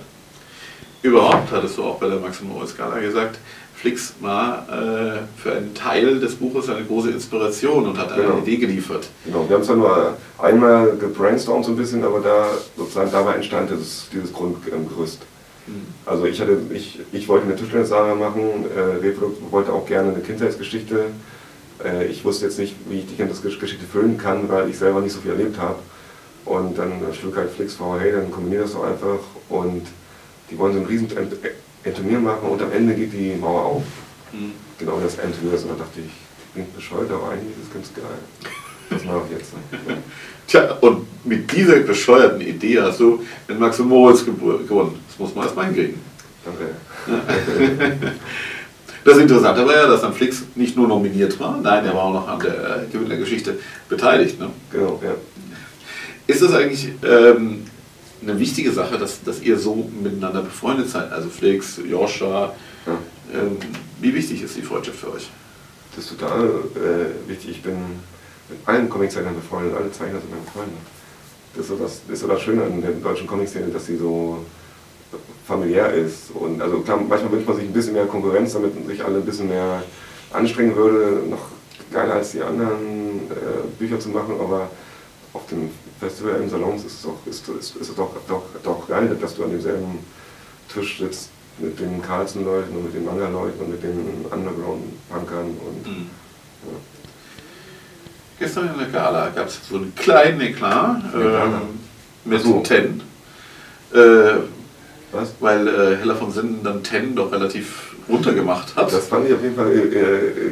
Überhaupt 1.03 1.51
hattest 1.51 1.79
du 1.79 1.85
auch 1.85 1.99
bei 1.99 2.09
der 2.09 2.19
Max 2.19 2.43
Moritz 2.43 2.73
Skala 2.73 2.99
gesagt, 2.99 3.39
Flix 3.75 4.13
war 4.21 4.67
äh, 4.69 5.21
für 5.39 5.53
einen 5.53 5.75
Teil 5.75 6.21
des 6.21 6.35
Buches 6.35 6.69
eine 6.69 6.85
große 6.85 7.11
Inspiration 7.11 7.87
und 7.87 7.97
hat 7.97 8.15
genau. 8.15 8.33
eine 8.33 8.43
Idee 8.43 8.59
geliefert. 8.59 9.09
Genau, 9.25 9.49
wir 9.49 9.57
haben 9.57 9.63
es 9.63 9.69
ja 9.69 9.75
nur 9.75 10.17
einmal 10.37 10.97
gebrainstormt 10.99 11.65
so 11.65 11.71
ein 11.73 11.79
bisschen, 11.79 12.05
aber 12.05 12.21
da 12.21 12.47
sozusagen 12.77 13.11
dabei 13.11 13.37
entstand 13.37 13.71
dieses, 13.71 14.07
dieses 14.13 14.35
Grundgerüst. 14.35 15.23
Mhm. 15.67 15.87
Also 16.05 16.27
ich 16.27 16.39
hatte, 16.43 16.59
ich, 16.75 17.01
ich 17.13 17.27
wollte 17.27 17.47
eine 17.47 17.57
Tischtennissaga 17.57 18.15
machen, 18.15 18.67
äh, 18.77 19.03
Reprodukt 19.03 19.51
wollte 19.51 19.73
auch 19.73 19.87
gerne 19.87 20.11
eine 20.11 20.21
Kindheitsgeschichte 20.21 21.07
äh, 21.85 22.07
ich 22.07 22.25
wusste 22.25 22.47
jetzt 22.47 22.59
nicht, 22.59 22.75
wie 22.89 23.01
ich 23.01 23.07
die 23.07 23.15
Kindesgeschichte 23.15 23.85
füllen 23.91 24.19
kann, 24.19 24.49
weil 24.49 24.69
ich 24.69 24.79
selber 24.79 25.01
nicht 25.01 25.13
so 25.13 25.21
viel 25.21 25.33
erlebt 25.33 25.59
habe. 25.59 25.79
Und 26.45 26.79
dann 26.79 26.93
schlug 27.19 27.37
halt 27.37 27.51
Flix 27.51 27.75
vor, 27.75 28.01
hey, 28.01 28.13
dann 28.13 28.31
kombinier 28.31 28.63
das 28.63 28.73
doch 28.73 28.85
einfach. 28.85 29.21
Und 29.49 29.87
die 30.51 30.59
wollen 30.59 30.73
so 30.73 30.81
ein 30.81 30.87
riesen 30.87 31.09
Turnier 31.09 32.19
machen 32.19 32.49
und 32.49 32.63
am 32.63 32.73
Ende 32.73 32.95
geht 32.95 33.13
die 33.13 33.35
Mauer 33.35 33.65
auf. 33.65 33.83
Mhm. 34.33 34.53
Genau 34.79 34.99
das 35.01 35.19
Endturnier. 35.19 35.53
Und 35.53 35.71
da 35.71 35.85
dachte 35.85 36.01
ich, 36.01 36.55
bin 36.55 36.67
bescheuert, 36.75 37.11
aber 37.11 37.31
eigentlich 37.31 37.57
ist 37.57 37.67
das 37.67 37.75
ganz 37.75 37.95
geil. 37.95 38.05
Das 38.91 39.05
mache 39.05 39.23
ich 39.31 39.39
jetzt. 39.39 39.53
Tja, 40.49 40.77
und 40.81 41.07
mit 41.25 41.53
dieser 41.53 41.77
bescheuerten 41.77 42.41
Idee 42.41 42.81
hast 42.81 42.99
du 42.99 43.23
den 43.49 43.59
Max 43.59 43.79
und 43.79 43.89
Moritz 43.89 44.25
gewonnen. 44.25 44.99
Das 45.09 45.19
muss 45.19 45.35
man 45.35 45.45
erstmal 45.45 45.67
hinkriegen. 45.67 46.01
Danke. 46.45 46.75
Das 49.05 49.19
Interessante 49.19 49.67
war 49.67 49.75
ja, 49.75 49.87
dass 49.87 50.03
dann 50.03 50.13
Flix 50.13 50.43
nicht 50.55 50.77
nur 50.77 50.87
nominiert 50.87 51.39
war, 51.41 51.57
nein, 51.57 51.85
er 51.87 51.95
war 51.95 52.05
auch 52.05 52.13
noch 52.13 52.29
an 52.29 52.39
der 52.41 52.87
Gewinnergeschichte 52.93 53.59
beteiligt. 53.89 54.39
Ne? 54.39 54.51
Genau, 54.71 55.01
ja. 55.03 55.15
Ist 56.27 56.43
das 56.43 56.53
eigentlich 56.53 56.93
ähm, 57.03 57.65
eine 58.23 58.39
wichtige 58.39 58.73
Sache, 58.73 58.99
dass, 58.99 59.23
dass 59.23 59.41
ihr 59.41 59.59
so 59.59 59.91
miteinander 60.03 60.43
befreundet 60.43 60.91
seid? 60.91 61.11
Also 61.13 61.29
Flix, 61.29 61.81
Joscha, 61.89 62.53
ja. 62.87 62.99
ähm, 63.33 63.57
wie 64.01 64.15
wichtig 64.15 64.43
ist 64.43 64.57
die 64.57 64.63
Freundschaft 64.63 64.99
für 64.99 65.13
euch? 65.13 65.31
Das 65.97 66.05
ist 66.05 66.19
total 66.19 66.45
äh, 66.77 67.29
wichtig. 67.29 67.51
Ich 67.51 67.63
bin 67.63 67.77
mit 68.49 68.59
allen 68.67 68.89
Comiczeichnern 68.89 69.35
befreundet, 69.35 69.75
alle 69.77 69.91
Zeichner 69.91 70.21
sind 70.21 70.31
meine 70.31 70.45
Freunde. 70.53 70.77
Das 71.55 71.65
ist 71.65 71.69
so 71.69 71.77
das, 71.77 72.03
das, 72.07 72.15
ist 72.15 72.21
so 72.21 72.29
das 72.29 72.43
Schöne 72.43 72.63
an 72.63 72.81
der 72.81 72.93
deutschen 72.93 73.27
Comic-Szene, 73.27 73.69
dass 73.69 73.87
sie 73.87 73.97
so 73.97 74.45
familiär 75.47 75.93
ist. 75.93 76.31
Und 76.33 76.61
also 76.63 76.81
klar, 76.81 76.99
manchmal 76.99 77.33
wünscht 77.33 77.49
man 77.49 77.57
sich 77.57 77.67
ein 77.67 77.73
bisschen 77.73 77.95
mehr 77.95 78.07
Konkurrenz, 78.07 78.53
damit 78.53 78.87
sich 78.87 79.05
alle 79.05 79.19
ein 79.19 79.25
bisschen 79.25 79.49
mehr 79.49 79.83
anstrengen 80.33 80.77
würde, 80.77 81.23
noch 81.29 81.47
geiler 81.93 82.15
als 82.15 82.33
die 82.33 82.43
anderen 82.43 83.31
äh, 83.31 83.67
Bücher 83.79 83.99
zu 83.99 84.11
machen, 84.11 84.35
aber 84.39 84.71
auf 85.33 85.47
dem 85.47 85.71
Festival 85.99 86.37
im 86.37 86.49
Salons 86.49 86.85
ist 86.85 86.95
es 86.95 87.03
doch, 87.03 87.27
ist, 87.27 87.49
ist, 87.49 87.77
ist 87.77 87.99
doch, 87.99 88.11
doch, 88.29 88.43
doch 88.63 88.89
geil, 88.89 89.17
dass 89.21 89.35
du 89.35 89.45
an 89.45 89.51
demselben 89.51 89.99
Tisch 90.73 90.99
sitzt 90.99 91.31
mit 91.59 91.79
den 91.79 92.01
Carlsen-Leuten 92.01 92.75
und 92.75 92.85
mit 92.85 92.95
den 92.95 93.05
Manga-Leuten 93.05 93.61
und 93.61 93.71
mit 93.71 93.83
den 93.83 94.25
Underground-Punkern 94.31 95.47
und 95.47 95.87
mhm. 95.87 96.07
ja. 96.65 96.79
Gestern 98.39 98.71
in 98.73 98.79
der 98.79 98.89
Gala 98.89 99.29
gab 99.29 99.49
es 99.49 99.61
so 99.69 99.77
einen 99.77 99.95
kleinen 99.95 100.41
Eklat 100.41 101.03
äh, 101.15 102.29
mit 102.29 102.43
so. 102.43 102.61
Ten. 102.61 103.03
Äh, 103.93 104.37
was? 105.13 105.35
Weil 105.41 105.67
äh, 105.69 105.97
Heller 105.97 106.17
von 106.17 106.31
Sinnen 106.31 106.61
dann 106.63 106.83
Ten 106.83 107.15
doch 107.15 107.33
relativ 107.33 107.95
runtergemacht 108.09 108.77
hat. 108.77 108.93
Das 108.93 109.09
fand 109.09 109.29
ich 109.29 109.35
auf 109.35 109.43
jeden 109.43 109.57
Fall 109.57 109.71
äh, 109.71 109.79
äh, 109.79 110.47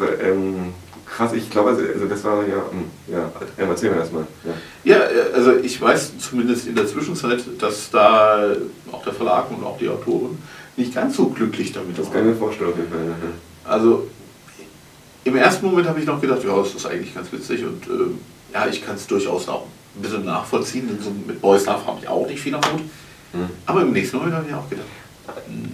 äh 0.00 0.30
ähm, 0.30 0.72
krass. 1.04 1.32
Ich 1.32 1.50
glaube, 1.50 1.70
also, 1.70 1.82
also, 1.82 2.06
das 2.06 2.22
war 2.24 2.46
ja, 2.46 2.56
hm, 2.70 2.84
ja, 3.08 3.30
erzähl 3.56 3.90
mir 3.90 3.96
das 3.96 4.12
mal. 4.12 4.26
Ja. 4.84 4.96
ja, 4.96 5.04
äh, 5.04 5.34
also 5.34 5.56
ich 5.56 5.80
weiß 5.80 6.18
zumindest 6.18 6.66
in 6.68 6.76
der 6.76 6.86
Zwischenzeit, 6.86 7.42
dass 7.58 7.90
da 7.90 8.52
auch 8.92 9.02
der 9.02 9.12
Verlag 9.12 9.50
und 9.50 9.64
auch 9.64 9.78
die 9.78 9.88
Autoren 9.88 10.38
nicht 10.76 10.94
ganz 10.94 11.16
so 11.16 11.26
glücklich 11.28 11.72
damit 11.72 11.96
waren. 11.96 12.04
Das 12.04 12.12
kann 12.12 12.22
ich 12.22 12.34
mir 12.34 12.36
vorstellen 12.36 12.70
auf 12.70 12.76
jeden 12.76 12.90
Fall. 12.90 13.00
Also 13.64 14.08
im 15.24 15.36
ersten 15.36 15.66
Moment 15.66 15.88
habe 15.88 16.00
ich 16.00 16.06
noch 16.06 16.20
gedacht, 16.20 16.42
ja, 16.44 16.56
das 16.56 16.74
ist 16.74 16.86
eigentlich 16.86 17.14
ganz 17.14 17.30
witzig 17.32 17.64
und 17.64 17.86
äh, 17.86 18.54
ja, 18.54 18.66
ich 18.66 18.84
kann 18.84 18.96
es 18.96 19.06
durchaus 19.06 19.48
auch 19.48 19.66
ein 19.96 20.02
bisschen 20.02 20.24
nachvollziehen. 20.24 20.88
Denn 20.88 21.02
so 21.02 21.10
mit 21.10 21.40
Boys 21.40 21.66
Love 21.66 21.86
habe 21.86 21.98
ich 22.00 22.08
auch 22.08 22.26
nicht 22.26 22.40
viel 22.40 22.54
am 22.54 22.62
Hut. 22.72 22.82
Mhm. 23.32 23.50
Aber 23.66 23.82
im 23.82 23.92
nächsten 23.92 24.16
Moment 24.16 24.34
habe 24.36 24.46
ich 24.48 24.54
auch 24.54 24.68
gedacht, 24.68 24.86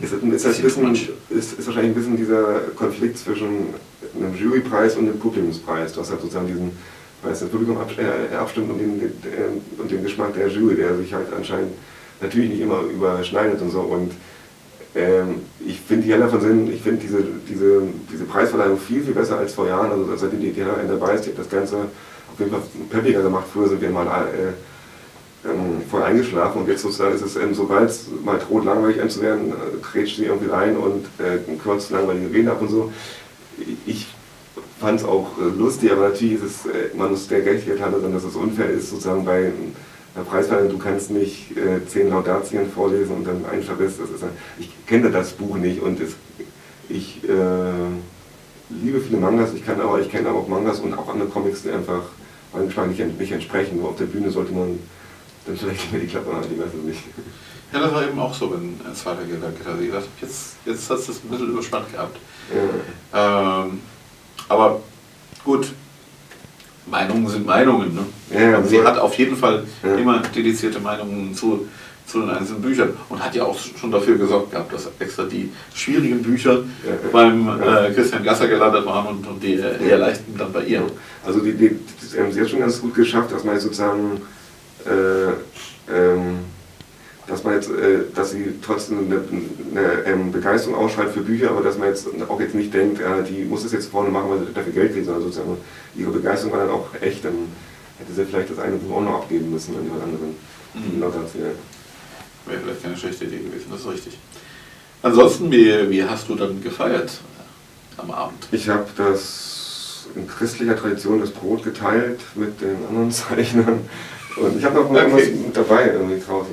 Ist, 0.03 0.13
ist, 0.13 0.23
ein 0.23 0.31
bisschen, 0.31 1.09
ist, 1.31 1.59
ist 1.59 1.67
wahrscheinlich 1.67 1.93
ein 1.93 1.95
bisschen 1.95 2.17
dieser 2.17 2.61
Konflikt 2.75 3.19
zwischen 3.19 3.75
einem 4.17 4.35
Jurypreis 4.37 4.97
und 4.97 5.09
einem 5.09 5.19
Publikumspreis. 5.19 5.93
Du 5.93 6.01
hast 6.01 6.11
halt 6.11 6.21
sozusagen 6.21 6.47
diesen 6.47 6.73
Preis, 7.23 7.41
das 7.41 7.49
Publikum 7.49 7.79
ab, 7.79 7.91
äh, 7.97 8.35
abstimmt 8.37 8.71
und 8.71 8.79
den, 8.79 9.01
äh, 9.01 9.81
und 9.81 9.91
den 9.91 10.03
Geschmack 10.03 10.35
der 10.35 10.49
Jury, 10.49 10.77
der 10.77 10.97
sich 10.97 11.13
halt 11.15 11.29
anscheinend 11.35 11.73
natürlich 12.21 12.51
nicht 12.51 12.61
immer 12.61 12.81
überschneidet 12.83 13.61
und 13.63 13.71
so. 13.71 13.81
Und 13.81 14.13
ähm, 14.95 15.43
ich 15.67 15.81
finde 15.81 16.05
die 16.05 16.13
Hella 16.13 16.29
von 16.29 16.41
Sinn, 16.41 16.73
ich 16.73 16.83
finde 16.83 17.01
diese, 17.01 17.19
diese, 17.49 17.83
diese 18.13 18.25
Preisverleihung 18.25 18.79
viel, 18.79 19.03
viel 19.03 19.15
besser 19.15 19.39
als 19.39 19.55
vor 19.55 19.67
Jahren. 19.67 19.91
Also 19.91 20.17
seitdem 20.17 20.41
die 20.41 20.53
Hella 20.53 20.77
dabei 20.87 21.15
ist, 21.15 21.25
die 21.27 21.31
hat 21.31 21.39
das 21.39 21.49
Ganze 21.49 21.77
auf 21.77 22.39
jeden 22.39 22.51
Fall 22.51 22.63
peppiger 22.91 23.23
gemacht. 23.23 23.47
Früher 23.53 23.69
sind 23.69 23.81
wir 23.81 23.91
mal 23.91 24.07
äh, 24.07 24.53
ähm, 25.45 25.83
voll 25.91 26.03
eingeschlafen 26.03 26.63
und 26.63 26.69
jetzt 26.69 26.83
sozusagen 26.83 27.15
ist 27.15 27.23
es, 27.23 27.37
ähm, 27.37 27.55
sobald 27.55 27.91
es 27.91 28.07
mal 28.25 28.39
droht, 28.39 28.65
langweilig 28.65 29.09
zu 29.11 29.21
werden, 29.23 29.51
äh, 29.53 29.81
grätscht 29.83 30.17
sie 30.17 30.25
irgendwie 30.25 30.51
rein 30.51 30.77
und 30.77 31.07
äh, 31.19 31.39
kürzt 31.59 31.91
langweilige 31.91 32.33
Reden 32.33 32.49
ab 32.49 32.61
und 32.61 32.69
so. 32.69 32.93
Ich 33.87 34.09
fand 34.81 35.01
es 35.01 35.07
auch 35.07 35.39
äh, 35.39 35.57
lustig, 35.59 35.93
aber 35.93 36.09
natürlich 36.09 36.35
ist 36.35 36.43
es, 36.43 36.67
äh, 36.67 36.97
man 36.97 37.11
muss 37.11 37.29
der 37.29 37.43
Gerechtigkeit 37.43 37.81
halber 37.81 37.99
dass 38.09 38.25
es 38.25 38.37
unfair 38.37 38.71
ist, 38.71 38.91
sozusagen 38.91 39.25
bei 39.25 39.53
einer 40.15 40.25
Preisverleihung, 40.25 40.71
du 40.71 40.79
kannst 40.79 41.11
nicht 41.11 41.57
äh, 41.57 41.85
zehn 41.89 42.09
Laudatien 42.09 42.71
vorlesen 42.71 43.17
und 43.17 43.27
dann 43.27 43.45
ein. 43.51 43.65
Das 43.67 43.81
ist, 43.81 44.25
ich 44.59 44.71
kenne 44.87 45.11
das 45.11 45.33
Buch 45.33 45.57
nicht 45.57 45.83
und 45.83 46.01
es, 46.01 46.13
ich 46.89 47.21
äh, 47.25 47.33
liebe 48.71 49.01
viele 49.01 49.19
Mangas, 49.19 49.51
ich 49.55 49.63
ich 49.63 50.11
kenne 50.11 50.29
aber 50.29 50.39
auch 50.39 50.49
Mangas 50.49 50.81
und 50.81 50.95
auch 50.95 51.09
andere 51.09 51.29
Comics, 51.29 51.63
die 51.63 51.71
einfach 51.71 52.03
meinem 52.53 52.71
ent- 52.71 53.19
nicht 53.19 53.33
entsprechen. 53.33 53.79
Nur 53.79 53.91
auf 53.91 53.97
der 53.97 54.05
Bühne 54.05 54.31
sollte 54.31 54.53
man 54.53 54.79
dann 55.47 55.57
vielleicht 55.57 55.93
mehr 55.93 56.01
die 56.01 56.07
Klappe 56.07 56.35
halten, 56.35 56.55
ich 56.55 56.61
weiß 56.61 56.75
es 56.79 56.85
nicht. 56.85 57.01
Ja, 57.73 57.81
das 57.81 57.93
war 57.93 58.07
eben 58.07 58.19
auch 58.19 58.33
so, 58.33 58.53
wenn 58.53 58.81
ein 58.89 58.95
zweiter 58.95 59.25
Gedanke 59.25 59.65
da. 59.65 59.73
Ich 59.81 59.91
dachte, 59.91 60.07
jetzt, 60.21 60.57
jetzt 60.65 60.91
hast 60.91 61.09
du 61.09 61.13
es 61.13 61.25
ein 61.25 61.29
bisschen 61.29 61.51
überspannt 61.51 61.93
gehabt. 61.93 62.17
Ja. 63.13 63.65
Ähm, 63.65 63.81
aber 64.49 64.81
gut, 65.45 65.73
Meinungen 66.87 67.29
sind 67.29 67.47
Meinungen. 67.47 67.95
Ne? 67.95 68.05
Ja, 68.39 68.63
sie 68.63 68.83
hat 68.83 68.99
auf 68.99 69.17
jeden 69.19 69.37
Fall 69.37 69.65
immer 69.83 70.19
dedizierte 70.21 70.81
Meinungen 70.81 71.35
zu, 71.35 71.67
zu 72.07 72.21
den 72.21 72.31
einzelnen 72.31 72.63
Büchern 72.63 72.91
und 73.09 73.25
hat 73.25 73.35
ja 73.35 73.45
auch 73.45 73.59
schon 73.59 73.91
dafür 73.91 74.19
gesorgt 74.19 74.51
gehabt, 74.53 74.73
dass 74.73 74.91
extra 74.99 75.25
die 75.25 75.51
schwierigen 75.75 76.23
Bücher 76.23 76.63
beim 77.13 77.49
äh, 77.61 77.91
Christian 77.93 78.23
Gasser 78.23 78.49
gelandet 78.49 78.85
waren 78.85 79.07
und, 79.07 79.27
und 79.27 79.43
die 79.43 79.55
äh, 79.55 79.89
eher 79.89 79.99
leichten 79.99 80.37
dann 80.37 80.53
bei 80.53 80.65
ihr. 80.65 80.83
Also 81.25 81.41
die, 81.41 81.55
die, 81.55 81.71
die, 81.71 82.17
ähm, 82.17 82.31
sie 82.31 82.41
hat 82.41 82.51
schon 82.51 82.61
ganz 82.61 82.81
gut 82.81 82.95
geschafft, 82.95 83.33
dass 83.33 83.45
man 83.45 83.59
sozusagen, 83.59 84.21
ähm, 84.87 86.39
dass 87.27 87.43
man 87.43 87.55
jetzt, 87.55 87.71
äh, 87.71 88.05
dass 88.15 88.33
sie 88.33 88.55
trotzdem 88.61 88.99
eine, 88.99 89.21
eine 89.71 90.05
ähm, 90.05 90.33
Begeisterung 90.33 90.77
ausschreibt 90.77 91.15
für 91.15 91.23
Bücher, 91.23 91.51
aber 91.51 91.63
dass 91.63 91.79
man 91.79 91.89
jetzt 91.89 92.07
auch 92.29 92.41
jetzt 92.41 92.55
nicht 92.55 92.73
denkt, 92.75 93.01
äh, 93.01 93.23
die 93.23 93.45
muss 93.45 93.65
es 93.65 93.73
jetzt 93.73 93.91
vorne 93.91 94.11
machen, 94.11 94.31
weil 94.31 94.41
sie 94.41 94.53
dafür 94.53 94.73
Geld 94.73 94.93
kriegt, 94.93 95.07
sondern 95.07 95.23
sozusagen 95.23 95.57
ihre 95.97 96.11
Begeisterung 96.11 96.53
war 96.53 96.61
dann 96.61 96.71
auch 96.71 96.89
echt, 97.01 97.25
dann 97.25 97.35
hätte 97.99 98.13
sie 98.13 98.25
vielleicht 98.25 98.51
das 98.51 98.59
eine 98.59 98.77
Buch 98.77 98.97
auch 98.97 99.03
noch 99.03 99.15
abgeben 99.15 99.51
müssen 99.51 99.75
an 99.77 99.85
jemand 99.85 100.03
anderen. 100.03 100.37
Mhm. 100.75 101.01
Wäre 102.47 102.61
vielleicht 102.61 102.83
keine 102.83 102.97
schlechte 102.97 103.25
Idee 103.25 103.39
gewesen, 103.39 103.67
das 103.71 103.81
ist 103.81 103.89
richtig. 103.89 104.19
Ansonsten, 105.03 105.51
wie, 105.51 105.91
wie 105.91 106.05
hast 106.05 106.29
du 106.29 106.35
dann 106.35 106.63
gefeiert 106.63 107.11
äh, 107.11 108.01
am 108.01 108.11
Abend? 108.11 108.49
Ich 108.53 108.69
habe 108.69 108.87
das 108.97 110.07
in 110.15 110.29
christlicher 110.29 110.77
Tradition 110.77 111.21
das 111.21 111.31
Brot 111.31 111.65
geteilt 111.65 112.21
mit 112.35 112.61
den 112.61 112.77
anderen 112.89 113.11
Zeichnern. 113.11 113.81
Und 114.37 114.59
ich 114.59 114.65
habe 114.65 114.75
noch 114.77 114.91
Okay. 114.91 114.99
irgendwas 114.99 115.27
mit 115.29 115.57
dabei 115.57 115.87
irgendwie 115.93 116.21
draußen. 116.21 116.53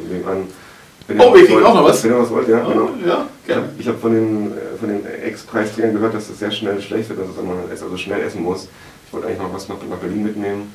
Wenn 1.08 1.20
Oh, 1.20 1.34
wir 1.34 1.42
was 1.42 1.48
kriegen 1.48 1.64
auch 1.66 1.74
noch 1.74 1.84
was? 1.86 2.04
Wenn 2.04 2.12
ihr 2.12 2.20
was 2.20 2.30
wollt, 2.30 2.48
ja. 2.48 2.60
genau. 2.68 2.84
Oh, 2.86 3.08
ja, 3.08 3.28
Ich 3.42 3.48
gerne. 3.48 3.62
habe 3.64 3.72
ich 3.80 3.88
hab 3.88 4.00
von 4.00 4.14
den, 4.14 4.52
äh, 4.52 4.78
von 4.80 4.88
den 4.90 5.06
Ex-Preisträgern 5.06 5.94
gehört, 5.94 6.14
dass 6.14 6.30
es 6.30 6.40
sehr 6.40 6.52
schnell 6.52 6.80
schlecht 6.82 7.10
wird, 7.10 7.20
dass 7.20 7.36
man 7.44 7.58
also 7.70 7.98
schnell 7.98 8.22
essen 8.22 8.44
muss. 8.44 8.68
Ich 9.08 9.14
wollte 9.14 9.28
eigentlich 9.28 9.40
noch 9.42 9.54
was 9.54 9.68
nach, 9.68 9.76
nach 9.90 9.98
Berlin 9.98 10.24
mitnehmen. 10.24 10.74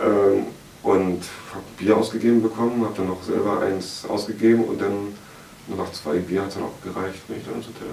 Ähm, 0.00 0.46
und 0.82 1.20
habe 1.52 1.64
Bier 1.78 1.96
ausgegeben 1.96 2.42
bekommen, 2.42 2.82
habe 2.84 2.94
dann 2.96 3.08
noch 3.08 3.22
selber 3.22 3.60
eins 3.60 4.04
ausgegeben 4.08 4.64
und 4.64 4.80
dann 4.80 5.14
nur 5.68 5.76
noch 5.76 5.92
zwei 5.92 6.16
Bier 6.16 6.40
hat 6.40 6.48
es 6.48 6.54
dann 6.54 6.64
auch 6.64 6.72
gereicht, 6.82 7.26
bin 7.28 7.36
ich 7.36 7.44
dann 7.44 7.56
ins 7.56 7.66
Hotel 7.66 7.88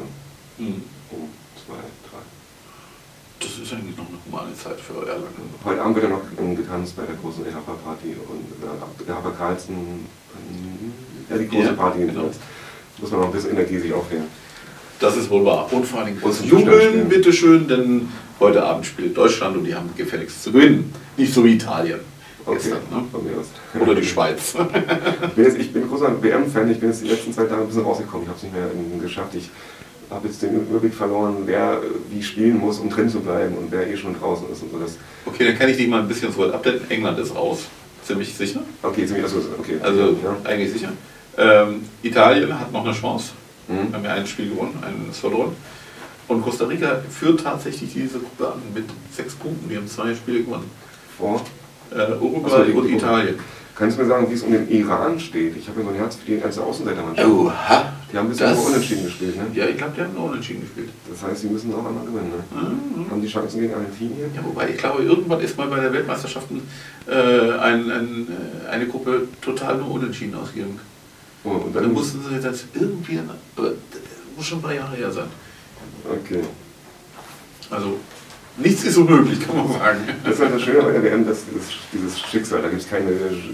Hm. 0.58 0.82
um 1.12 1.30
zwei, 1.64 1.76
drei. 2.10 2.24
Das 3.40 3.50
ist 3.50 3.72
eigentlich 3.74 3.96
noch 3.98 4.08
eine 4.08 4.18
humane 4.26 4.56
Zeit 4.56 4.80
für 4.80 5.06
Erlangen. 5.08 5.54
Heute 5.64 5.82
Abend 5.82 5.96
wird 5.96 6.06
er 6.06 6.12
noch 6.12 6.56
getanzt 6.56 6.96
bei 6.96 7.04
der 7.04 7.16
großen 7.16 7.46
Ehapa-Party 7.46 8.16
und 8.28 8.46
äh, 8.64 9.12
ähm, 9.70 10.08
ja 11.30 11.38
die 11.38 11.48
große 11.48 11.68
Ja, 11.68 11.74
Party 11.74 12.06
genau. 12.06 12.32
Muss 13.00 13.12
man 13.12 13.20
noch 13.20 13.28
ein 13.28 13.34
bisschen 13.34 13.52
Energie 13.52 13.78
sich 13.78 13.94
aufheben. 13.94 14.26
Das 15.00 15.16
ist 15.16 15.30
wohl 15.30 15.46
wahr. 15.46 15.72
Und 15.72 15.86
vor 15.86 16.00
allen 16.00 16.08
Dingen 16.08 16.24
Und 16.24 16.46
jubeln, 16.46 17.08
bitteschön, 17.08 17.68
denn 17.68 18.10
heute 18.40 18.64
Abend 18.64 18.86
spielt 18.88 19.16
Deutschland 19.16 19.58
und 19.58 19.66
die 19.66 19.76
haben 19.76 19.90
gefälligst 19.96 20.44
zu 20.44 20.52
gewinnen. 20.52 20.92
Nicht 21.16 21.32
so 21.32 21.46
wie 21.46 21.54
Italien 21.54 22.00
Okay, 22.44 22.60
gestern, 22.60 22.80
ne? 22.90 23.04
von 23.12 23.24
mir 23.24 23.38
aus. 23.38 23.48
Oder 23.80 23.96
die 23.96 24.08
Schweiz. 24.08 24.56
Ich 25.28 25.34
bin, 25.34 25.44
jetzt, 25.44 25.58
ich 25.60 25.74
bin 25.74 25.88
großer 25.88 26.24
WM-Fan, 26.24 26.72
ich 26.72 26.80
bin 26.80 26.90
jetzt 26.90 27.04
die 27.04 27.10
letzten 27.10 27.34
zwei 27.34 27.44
Tage 27.44 27.62
ein 27.62 27.68
bisschen 27.68 27.84
rausgekommen, 27.84 28.24
ich 28.24 28.30
habe 28.30 28.38
es 28.38 28.44
nicht 28.44 28.56
mehr 28.56 29.00
geschafft. 29.02 29.36
Ich 29.36 29.50
habe 30.10 30.28
jetzt 30.28 30.42
den 30.42 30.56
Überblick 30.56 30.94
verloren, 30.94 31.44
wer 31.46 31.74
äh, 31.74 31.88
wie 32.10 32.24
spielen 32.24 32.58
muss, 32.60 32.80
um 32.80 32.90
drin 32.90 33.10
zu 33.10 33.20
bleiben 33.20 33.56
und 33.58 33.72
wer 33.72 33.88
eh 33.88 33.98
schon 33.98 34.18
draußen 34.18 34.50
ist 34.52 34.64
und 34.64 34.72
so. 34.72 34.80
Das, 34.80 34.98
Okay, 35.26 35.46
dann 35.46 35.58
kann 35.58 35.70
ich 35.70 35.78
dich 35.78 35.88
mal 35.88 36.02
ein 36.02 36.08
bisschen 36.08 36.32
so 36.32 36.46
updaten. 36.52 36.90
England 36.90 37.20
ist 37.20 37.36
raus. 37.36 37.66
Ziemlich 38.04 38.34
sicher. 38.34 38.62
okay, 38.82 39.06
ziemlich, 39.06 39.26
also, 39.26 39.40
okay. 39.60 39.78
Also 39.82 40.18
ja. 40.24 40.38
eigentlich 40.46 40.72
sicher. 40.72 40.94
Ähm, 41.38 41.82
Italien 42.02 42.58
hat 42.58 42.72
noch 42.72 42.86
eine 42.86 42.94
Chance. 42.94 43.32
Mhm. 43.68 43.90
Wir 43.90 43.94
haben 43.94 44.06
ja 44.06 44.14
ein 44.14 44.26
Spiel 44.26 44.50
gewonnen, 44.50 44.82
eines 44.82 45.20
verloren. 45.20 45.52
Und 46.28 46.42
Costa 46.42 46.66
Rica 46.66 47.02
führt 47.10 47.42
tatsächlich 47.44 47.94
diese 47.94 48.20
Gruppe 48.20 48.54
an 48.54 48.62
mit 48.74 48.86
sechs 49.12 49.36
Punkten. 49.36 49.70
Wir 49.70 49.78
haben 49.78 49.88
zwei 49.88 50.16
Spiele 50.16 50.44
gewonnen. 50.44 50.70
Vor. 51.18 51.42
Äh, 51.92 52.14
Uruguay 52.22 52.72
so, 52.72 52.80
und. 52.80 52.90
Italien. 52.90 53.36
Kannst 53.78 53.98
du 53.98 54.02
mir 54.02 54.08
sagen, 54.08 54.28
wie 54.30 54.34
es 54.34 54.42
um 54.42 54.52
den 54.52 54.68
Iran 54.70 55.20
steht? 55.20 55.56
Ich 55.56 55.68
habe 55.68 55.80
ja 55.80 55.86
so 55.86 55.92
ein 55.92 55.98
Herz 55.98 56.16
für 56.16 56.26
die 56.26 56.40
ganze 56.40 56.64
Außenseitermannschaft. 56.64 57.30
Oha! 57.30 57.94
Die 58.12 58.18
haben 58.18 58.36
Das- 58.36 58.56
nur 58.58 58.68
unentschieden 58.68 59.04
gespielt, 59.06 59.36
ne? 59.36 59.44
Ja, 59.54 59.66
ich 59.68 59.78
glaube, 59.78 59.94
die 59.96 60.02
haben 60.02 60.14
nur 60.14 60.24
unentschieden 60.32 60.62
gespielt. 60.62 60.90
Das 61.12 61.22
heißt, 61.22 61.42
sie 61.42 61.48
müssen 61.48 61.74
auch 61.76 61.86
einmal 61.86 62.06
gewinnen, 62.06 62.32
ne? 62.32 62.60
Mhm. 62.60 63.12
Haben 63.12 63.22
die 63.22 63.28
Chancen 63.28 63.60
gegen 63.60 63.74
Argentinien? 63.74 64.32
Ja, 64.34 64.44
wobei 64.44 64.70
ich 64.70 64.78
glaube, 64.78 65.04
irgendwann 65.04 65.42
ist 65.42 65.58
mal 65.58 65.68
bei 65.68 65.80
der 65.80 65.92
Weltmeisterschaften 65.94 66.62
äh, 67.06 67.12
ein, 67.14 67.92
ein, 67.92 68.28
äh, 68.66 68.70
eine 68.70 68.88
Gruppe 68.88 69.28
total 69.42 69.78
nur 69.78 69.92
unentschieden 69.92 70.36
ausgegangen. 70.36 70.80
Oh, 71.44 71.50
und 71.50 71.76
Dann 71.76 71.84
dann 71.84 71.94
mussten 71.94 72.22
sie 72.28 72.34
jetzt 72.36 72.66
irgendwie, 72.74 73.20
aber 73.56 73.70
das 73.70 73.74
muss 74.36 74.46
schon 74.48 74.60
ein 74.60 74.62
paar 74.64 74.74
Jahre 74.74 74.96
her 74.96 75.12
sein. 75.12 75.28
Okay. 76.10 76.42
Also 77.70 77.98
nichts 78.58 78.84
ist 78.84 78.98
unmöglich, 78.98 79.40
kann 79.46 79.56
man 79.58 79.72
sagen. 79.72 80.00
Das 80.24 80.36
ist 80.36 80.42
halt 80.42 80.54
das 80.56 80.62
Schöne 80.62 80.82
bei 80.84 80.92
der 80.92 81.04
WM, 81.04 81.26
dass 81.28 81.40
dieses, 81.46 81.70
dieses 81.94 82.20
Schicksal, 82.20 82.62
da 82.62 82.70
gibt 82.70 82.82
es 82.82 82.90
keine 82.90 83.12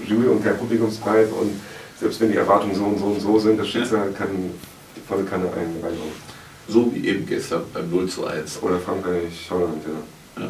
Jury 0.07 0.27
und 0.27 0.43
keinen 0.43 0.57
Publikumspreis 0.57 1.29
und 1.31 1.59
selbst 1.99 2.19
wenn 2.21 2.31
die 2.31 2.37
Erwartungen 2.37 2.75
so 2.75 2.83
und 2.85 2.97
so 2.99 3.05
und 3.05 3.19
so 3.19 3.39
sind, 3.39 3.59
das 3.59 3.67
Schicksal 3.69 4.11
kann 4.17 4.29
die 4.95 5.01
volle 5.07 5.23
Kanne 5.23 5.45
einen 5.45 5.75
reinhauen. 5.81 6.11
So 6.67 6.93
wie 6.93 7.07
eben 7.07 7.25
gestern 7.25 7.63
beim 7.73 7.89
0 7.89 8.07
zu 8.07 8.25
1. 8.25 8.59
Oder 8.63 8.79
Frankreich, 8.79 9.47
Holland, 9.49 9.83
ja. 10.37 10.43
Ja. 10.43 10.49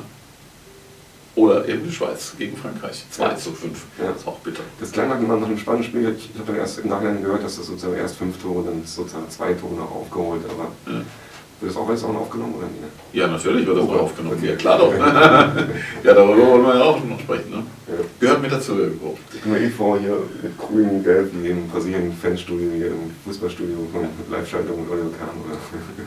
Oder 1.36 1.68
eben 1.68 1.84
die 1.84 1.92
Schweiz 1.92 2.34
gegen 2.38 2.56
Frankreich. 2.56 3.04
2 3.10 3.24
Ja. 3.24 3.36
zu 3.36 3.52
5. 3.52 3.82
Ja. 4.00 4.10
Das 4.12 4.18
ist 4.22 4.28
auch 4.28 4.38
bitter. 4.40 4.62
Das 4.80 4.92
klang 4.92 5.10
nach 5.10 5.20
nach 5.20 5.48
einem 5.48 5.58
spannenden 5.58 5.90
Spiel. 5.90 6.16
Ich, 6.16 6.30
ich 6.32 6.40
habe 6.40 6.52
dann 6.52 6.58
erst 6.58 6.78
im 6.80 6.90
Nachhinein 6.90 7.24
gehört, 7.24 7.44
dass 7.44 7.56
das 7.58 7.66
sozusagen 7.66 7.96
erst 7.98 8.18
fünf 8.18 8.40
Tore, 8.40 8.64
dann 8.64 8.84
sozusagen 8.86 9.28
zwei 9.30 9.54
Tore 9.54 9.74
noch 9.74 9.90
aufgeholt. 9.92 10.42
Aber 10.48 10.72
Ja. 10.94 11.02
Wird 11.64 11.76
das 11.76 11.82
auch 11.82 11.88
alles 11.88 12.04
auch 12.04 12.16
aufgenommen 12.16 12.56
oder 12.56 12.68
nicht? 12.68 12.84
Ja, 13.14 13.28
natürlich 13.28 13.66
wird 13.66 13.78
das 13.78 13.86
Oh 13.86 13.94
noch 13.94 14.02
aufgenommen. 14.02 14.38
Okay. 14.38 14.50
Ja, 14.50 14.56
klar 14.56 14.78
doch. 14.78 14.94
ja, 16.04 16.14
darüber 16.14 16.48
wollen 16.48 16.64
wir 16.64 16.76
ja 16.76 16.84
auch 16.84 17.04
noch 17.04 17.20
sprechen. 17.20 17.52
Ne? 17.52 17.64
Ja. 17.88 17.94
Gehört 18.20 18.42
mir 18.42 18.50
dazu 18.50 18.78
irgendwo. 18.78 19.18
Ich 19.34 19.42
bin 19.42 19.54
mir 19.54 19.60
eh 19.60 19.70
vor, 19.70 19.98
hier 19.98 20.18
mit 20.42 20.58
grün, 20.58 21.04
gelb, 21.04 21.32
wie 21.42 21.48
im 21.48 21.68
Brasilien-Fanstudio, 21.70 22.72
hier 22.76 22.88
im 22.88 23.12
Fußballstudio 23.26 23.78
von 23.92 24.08
Live-Schaltung 24.30 24.86
Kahn. 24.88 25.30
Oder? 25.46 25.58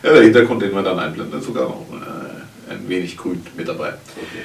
Ja, 0.00 0.12
der 0.12 0.22
Hintergrund, 0.22 0.62
den 0.62 0.70
wir 0.70 0.82
dann 0.82 0.96
einblenden, 0.96 1.40
ist 1.40 1.46
sogar 1.46 1.64
noch 1.64 1.84
äh, 1.90 2.72
ein 2.72 2.88
wenig 2.88 3.16
grün 3.16 3.44
mit 3.56 3.66
dabei. 3.66 3.88
Okay. 3.88 4.44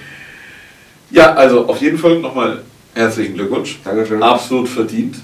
Ja, 1.12 1.34
also 1.36 1.68
auf 1.68 1.80
jeden 1.80 2.00
Fall 2.00 2.18
nochmal 2.18 2.64
herzlichen 2.96 3.36
Glückwunsch. 3.36 3.80
Dankeschön. 3.84 4.24
Absolut 4.24 4.68
verdient, 4.68 5.18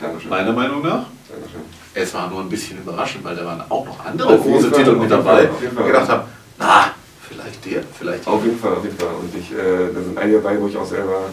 Dankeschön. 0.00 0.28
meiner 0.28 0.52
Meinung 0.52 0.82
nach. 0.82 1.06
Es 1.98 2.12
war 2.12 2.28
nur 2.28 2.40
ein 2.40 2.48
bisschen 2.50 2.76
überraschend, 2.76 3.24
weil 3.24 3.34
da 3.34 3.46
waren 3.46 3.62
auch 3.70 3.86
noch 3.86 4.04
andere 4.04 4.28
Auf 4.34 4.42
große 4.42 4.70
Titel 4.70 4.92
mit 4.96 5.10
dabei. 5.10 5.48
Fall. 5.48 5.50
ich 5.62 5.86
gedacht 5.86 6.08
habe, 6.10 6.28
na, 6.58 6.90
vielleicht 7.26 7.64
der, 7.64 7.82
vielleicht 7.98 8.26
Auf 8.26 8.44
jeden 8.44 8.58
Fall, 8.58 8.74
auf 8.74 8.84
jeden 8.84 8.98
Fall. 8.98 9.14
Und 9.18 9.34
ich, 9.34 9.50
äh, 9.50 9.94
da 9.94 10.02
sind 10.02 10.18
einige 10.18 10.42
dabei, 10.42 10.60
wo 10.60 10.68
ich 10.68 10.76
auch 10.76 10.84
selber, 10.84 11.30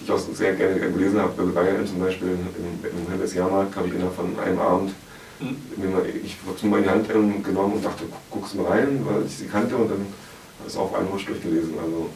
die 0.00 0.04
ich 0.04 0.10
auch 0.10 0.18
sehr 0.18 0.54
gerne 0.54 0.80
gelesen 0.80 1.20
habe. 1.20 1.42
Bei 1.42 1.60
Bayern 1.60 1.86
zum 1.86 2.00
Beispiel 2.00 2.28
im, 2.28 2.98
im 2.98 3.12
Helles 3.12 3.34
Jahrmarkt 3.34 3.76
habe 3.76 3.88
ich 3.88 3.94
innerhalb 3.94 4.16
von 4.16 4.38
einem 4.38 4.58
Abend 4.58 4.92
Hm. 5.38 5.54
mir 5.76 5.88
mal, 5.90 6.06
ich 6.06 6.34
habe 6.46 6.82
die 6.82 6.88
Hand 6.88 7.10
ähm, 7.10 7.42
genommen 7.42 7.74
und 7.74 7.84
dachte, 7.84 8.04
guck, 8.10 8.40
guck's 8.40 8.54
mal 8.54 8.68
rein, 8.68 9.04
weil 9.04 9.26
ich 9.26 9.36
sie 9.36 9.46
kannte 9.46 9.76
und 9.76 9.90
dann 9.90 10.06
Das 10.64 10.78
auch 10.78 10.94
einen 10.94 11.08
Rutsch 11.08 11.28
durchgelesen. 11.28 11.74
Also. 11.78 12.08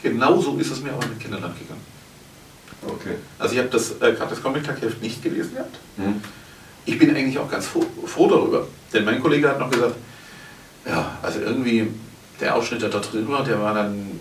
Genauso 0.00 0.56
ist 0.58 0.70
es 0.70 0.80
mir 0.80 0.92
aber 0.92 1.08
mit 1.08 1.18
Kinderland 1.18 1.58
gegangen. 1.58 1.80
Okay. 2.86 3.16
Also 3.36 3.54
ich 3.54 3.58
habe 3.58 3.68
das, 3.70 3.90
äh, 4.00 4.12
gerade 4.12 4.30
das 4.30 4.40
Comic 4.40 4.64
Heft 4.68 5.02
nicht 5.02 5.20
gelesen 5.24 5.54
gehabt. 5.54 5.76
Hm. 5.96 6.22
Ich 6.84 6.98
bin 6.98 7.14
eigentlich 7.14 7.38
auch 7.38 7.50
ganz 7.50 7.66
froh, 7.66 7.84
froh 8.06 8.28
darüber. 8.28 8.66
Denn 8.92 9.04
mein 9.04 9.20
Kollege 9.20 9.48
hat 9.48 9.58
noch 9.58 9.70
gesagt, 9.70 9.94
ja, 10.86 11.18
also 11.22 11.40
irgendwie 11.40 11.88
der 12.40 12.56
Ausschnitt, 12.56 12.82
der 12.82 12.88
da 12.88 12.98
drin 12.98 13.28
war, 13.28 13.44
der 13.44 13.60
war 13.60 13.74
dann 13.74 14.18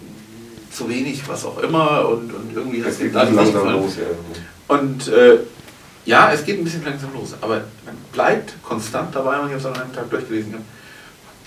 zu 0.72 0.90
wenig, 0.90 1.28
was 1.28 1.46
auch 1.46 1.58
immer. 1.60 2.08
Und, 2.10 2.34
und 2.34 2.54
irgendwie 2.54 2.84
hat 2.84 2.92
Es 2.92 3.00
dann 3.12 3.36
langsam 3.36 3.72
los, 3.72 3.96
ja. 3.98 4.04
Und 4.68 5.08
äh, 5.08 5.40
ja, 6.06 6.32
es 6.32 6.46
geht 6.46 6.60
ein 6.60 6.64
bisschen 6.64 6.86
langsam 6.86 7.14
los, 7.14 7.36
aber 7.42 7.62
man 7.86 7.96
bleibt 8.14 8.54
konstant 8.64 9.14
dabei 9.16 9.40
und 9.40 9.48
ich 9.48 9.54
habe 9.54 9.60
es 9.60 9.66
an 9.66 9.76
einem 9.76 9.94
Tag 9.94 10.10
durchgelesen. 10.10 10.52
gehabt. 10.52 10.68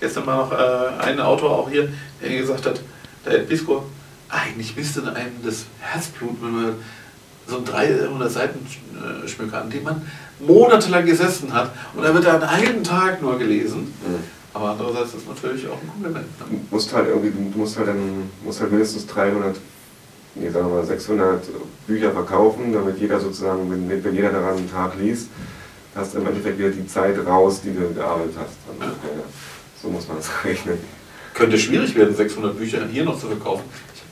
Gestern 0.01 0.27
war 0.27 0.37
noch 0.37 0.53
äh, 0.53 1.03
ein 1.05 1.21
Autor 1.21 1.51
auch 1.51 1.71
hier, 1.71 1.89
der 2.21 2.37
gesagt 2.37 2.67
hat, 2.67 2.81
der 3.25 3.41
Ed 3.41 3.49
Bisco, 3.49 3.85
eigentlich 4.29 4.75
müsste 4.77 5.03
einem 5.15 5.33
das 5.45 5.67
Herzblut, 5.81 6.43
wenn 6.43 6.51
man 6.51 6.75
so 7.47 7.57
einen 7.57 7.65
300 7.65 8.31
Seiten 8.31 8.67
äh, 8.95 9.29
Schmücker, 9.29 9.63
an 9.63 9.71
dem 9.71 9.83
man 9.85 10.03
monatelang 10.41 11.07
gesessen 11.07 11.53
hat 11.53 11.71
und 11.95 12.03
da 12.03 12.15
wird 12.15 12.25
er 12.25 12.35
an 12.35 12.43
einem 12.43 12.85
Tag 12.85 13.23
nur 13.23 13.39
gelesen. 13.39 13.93
Hm. 14.05 14.43
Aber 14.55 14.71
andererseits 14.71 15.15
ist 15.15 15.23
es 15.23 15.29
natürlich 15.29 15.67
auch 15.67 15.81
ein 15.81 15.89
Kompliment. 15.89 16.27
Ne? 16.41 16.47
Du 16.51 16.75
musst 16.75 16.93
halt 16.93 17.09
irgendwie, 17.09 17.31
du 17.31 17.59
musst 17.59 17.79
halt 17.79 17.89
dann, 17.89 18.31
musst 18.45 18.61
halt 18.61 18.71
mindestens 18.71 19.07
300, 19.07 19.57
nee, 20.35 20.51
sagen 20.51 20.67
wir 20.69 20.75
mal 20.75 20.85
600 20.85 21.43
Bücher 21.87 22.13
verkaufen, 22.13 22.73
damit 22.73 22.99
jeder 22.99 23.19
sozusagen, 23.19 23.71
wenn, 23.71 24.05
wenn 24.05 24.15
jeder 24.15 24.31
daran 24.31 24.59
einen 24.59 24.71
Tag 24.71 24.93
liest, 25.01 25.29
hast 25.95 26.15
du 26.15 26.19
im 26.19 26.27
Endeffekt 26.27 26.59
wieder 26.59 26.71
die 26.71 26.87
Zeit 26.87 27.17
raus, 27.27 27.63
die 27.63 27.73
du 27.73 27.95
gearbeitet 27.95 28.35
hast. 28.39 28.57
Ja. 28.79 28.87
ja, 28.87 28.93
so 29.81 29.89
muss 29.89 30.07
man 30.09 30.19
es 30.19 30.29
rechnen. 30.45 30.79
Könnte 31.35 31.59
schwierig 31.59 31.95
werden, 31.95 32.15
600 32.15 32.57
Bücher 32.59 32.87
hier 32.91 33.05
noch 33.05 33.19
zu 33.19 33.29
verkaufen. 33.29 33.65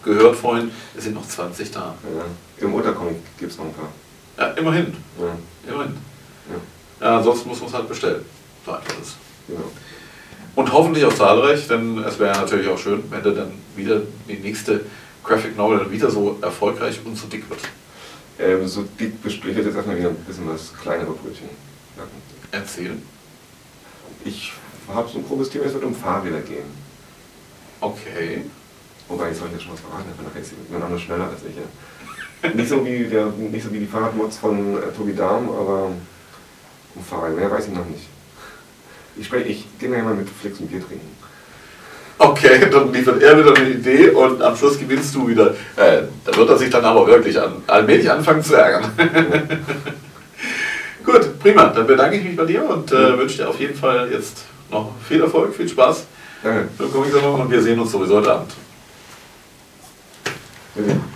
Gehört 0.05 0.37
vorhin, 0.37 0.71
es 0.97 1.05
sind 1.05 1.15
noch 1.15 1.27
20 1.27 1.71
da. 1.71 1.95
Ja. 2.03 2.65
Im 2.65 2.75
Untercomic 2.75 3.17
gibt 3.39 3.53
es 3.53 3.59
noch 3.59 3.67
ein 3.67 3.75
paar. 3.75 3.89
Ja, 4.39 4.53
immerhin. 4.55 4.95
Ja, 5.19 5.73
Immerhin. 5.73 5.97
ja, 7.01 7.07
Ja, 7.07 7.23
sonst 7.23 7.47
muss 7.47 7.61
man 7.61 7.69
es 7.69 7.75
halt 7.75 7.89
bestellen. 7.89 8.25
So 8.65 8.73
einfach 8.73 8.99
ist 9.01 9.17
genau. 9.47 9.71
Und 10.57 10.73
hoffentlich 10.73 11.05
auch 11.05 11.15
zahlreich, 11.15 11.69
denn 11.69 11.99
es 11.99 12.19
wäre 12.19 12.37
natürlich 12.39 12.69
auch 12.69 12.79
schön, 12.79 13.03
wenn 13.11 13.23
der 13.23 13.33
dann 13.33 13.53
wieder 13.77 14.01
die 14.29 14.37
nächste 14.37 14.85
Graphic 15.23 15.57
Novel 15.57 15.79
dann 15.79 15.91
wieder 15.91 16.11
so 16.11 16.39
erfolgreich 16.41 17.01
und 17.05 17.17
so 17.17 17.27
dick 17.27 17.49
wird. 17.49 17.61
Ähm, 18.39 18.67
so 18.67 18.83
dick 18.99 19.23
bespricht 19.23 19.59
jetzt 19.59 19.75
erstmal 19.75 19.99
wieder 19.99 20.09
ein 20.09 20.17
bisschen 20.17 20.49
was 20.49 20.73
kleinere 20.83 21.13
Brötchen. 21.13 21.49
Erzählen. 22.51 23.01
Ich 24.25 24.53
habe 24.89 25.09
so 25.09 25.19
ein 25.19 25.27
grobes 25.27 25.51
Thema, 25.51 25.67
es 25.67 25.75
wird 25.75 25.85
um 25.85 25.95
Fahrräder 25.95 26.41
gehen. 26.41 26.65
Okay. 27.81 28.43
Wobei, 29.11 29.31
ich 29.33 29.39
ja 29.39 29.59
schon 29.59 29.73
was 29.73 29.81
verraten, 29.81 30.09
aber 30.17 30.29
nachher 30.29 30.41
ist 30.41 30.53
jemand 30.69 30.85
anderes 30.85 31.03
schneller 31.03 31.25
als 31.25 31.43
ich. 31.43 31.57
Ja. 31.57 32.55
Nicht, 32.55 32.69
so 32.69 32.87
wie 32.87 33.05
der, 33.05 33.27
nicht 33.27 33.65
so 33.65 33.73
wie 33.73 33.81
die 33.81 33.87
Fahrradmods 33.87 34.39
von 34.39 34.77
äh, 34.79 34.93
Tobi 34.97 35.15
Dahm, 35.15 35.51
aber 35.51 35.91
um 36.95 37.05
Fahrrad, 37.05 37.35
mehr 37.35 37.51
weiß 37.51 37.67
ich 37.67 37.75
noch 37.75 37.87
nicht. 37.87 38.07
Ich, 39.17 39.27
spreche, 39.27 39.49
ich 39.49 39.67
gehe 39.81 39.89
mal 39.89 40.15
mit 40.15 40.29
Flix 40.31 40.61
ein 40.61 40.69
Bier 40.69 40.81
trinken. 40.87 41.11
Okay, 42.19 42.69
dann 42.71 42.93
liefert 42.93 43.21
er 43.21 43.37
wieder 43.37 43.57
eine 43.57 43.71
Idee 43.71 44.11
und 44.11 44.41
am 44.43 44.57
Schluss 44.57 44.79
gewinnst 44.79 45.13
du 45.15 45.27
wieder. 45.27 45.55
Äh, 45.77 46.03
da 46.25 46.37
wird 46.37 46.49
er 46.49 46.59
sich 46.59 46.71
dann 46.71 46.85
aber 46.85 47.07
wirklich 47.07 47.39
an, 47.41 47.63
allmählich 47.67 48.09
anfangen 48.09 48.45
zu 48.45 48.55
ärgern. 48.55 48.85
Gut, 51.05 51.39
prima. 51.41 51.65
Dann 51.67 51.87
bedanke 51.87 52.17
ich 52.17 52.25
mich 52.25 52.37
bei 52.37 52.45
dir 52.45 52.63
und 52.69 52.93
äh, 52.93 53.19
wünsche 53.19 53.39
dir 53.39 53.49
auf 53.49 53.59
jeden 53.59 53.75
Fall 53.75 54.13
jetzt 54.13 54.45
noch 54.71 54.93
viel 55.09 55.21
Erfolg, 55.21 55.55
viel 55.55 55.69
Spaß 55.69 56.05
Danke. 56.45 56.69
beim 56.79 56.93
Comic-Salon 56.93 57.41
und 57.41 57.51
wir 57.51 57.61
sehen 57.61 57.81
uns 57.81 57.91
sowieso 57.91 58.17
heute 58.19 58.33
Abend. 58.33 58.53
Bitte. 60.75 61.10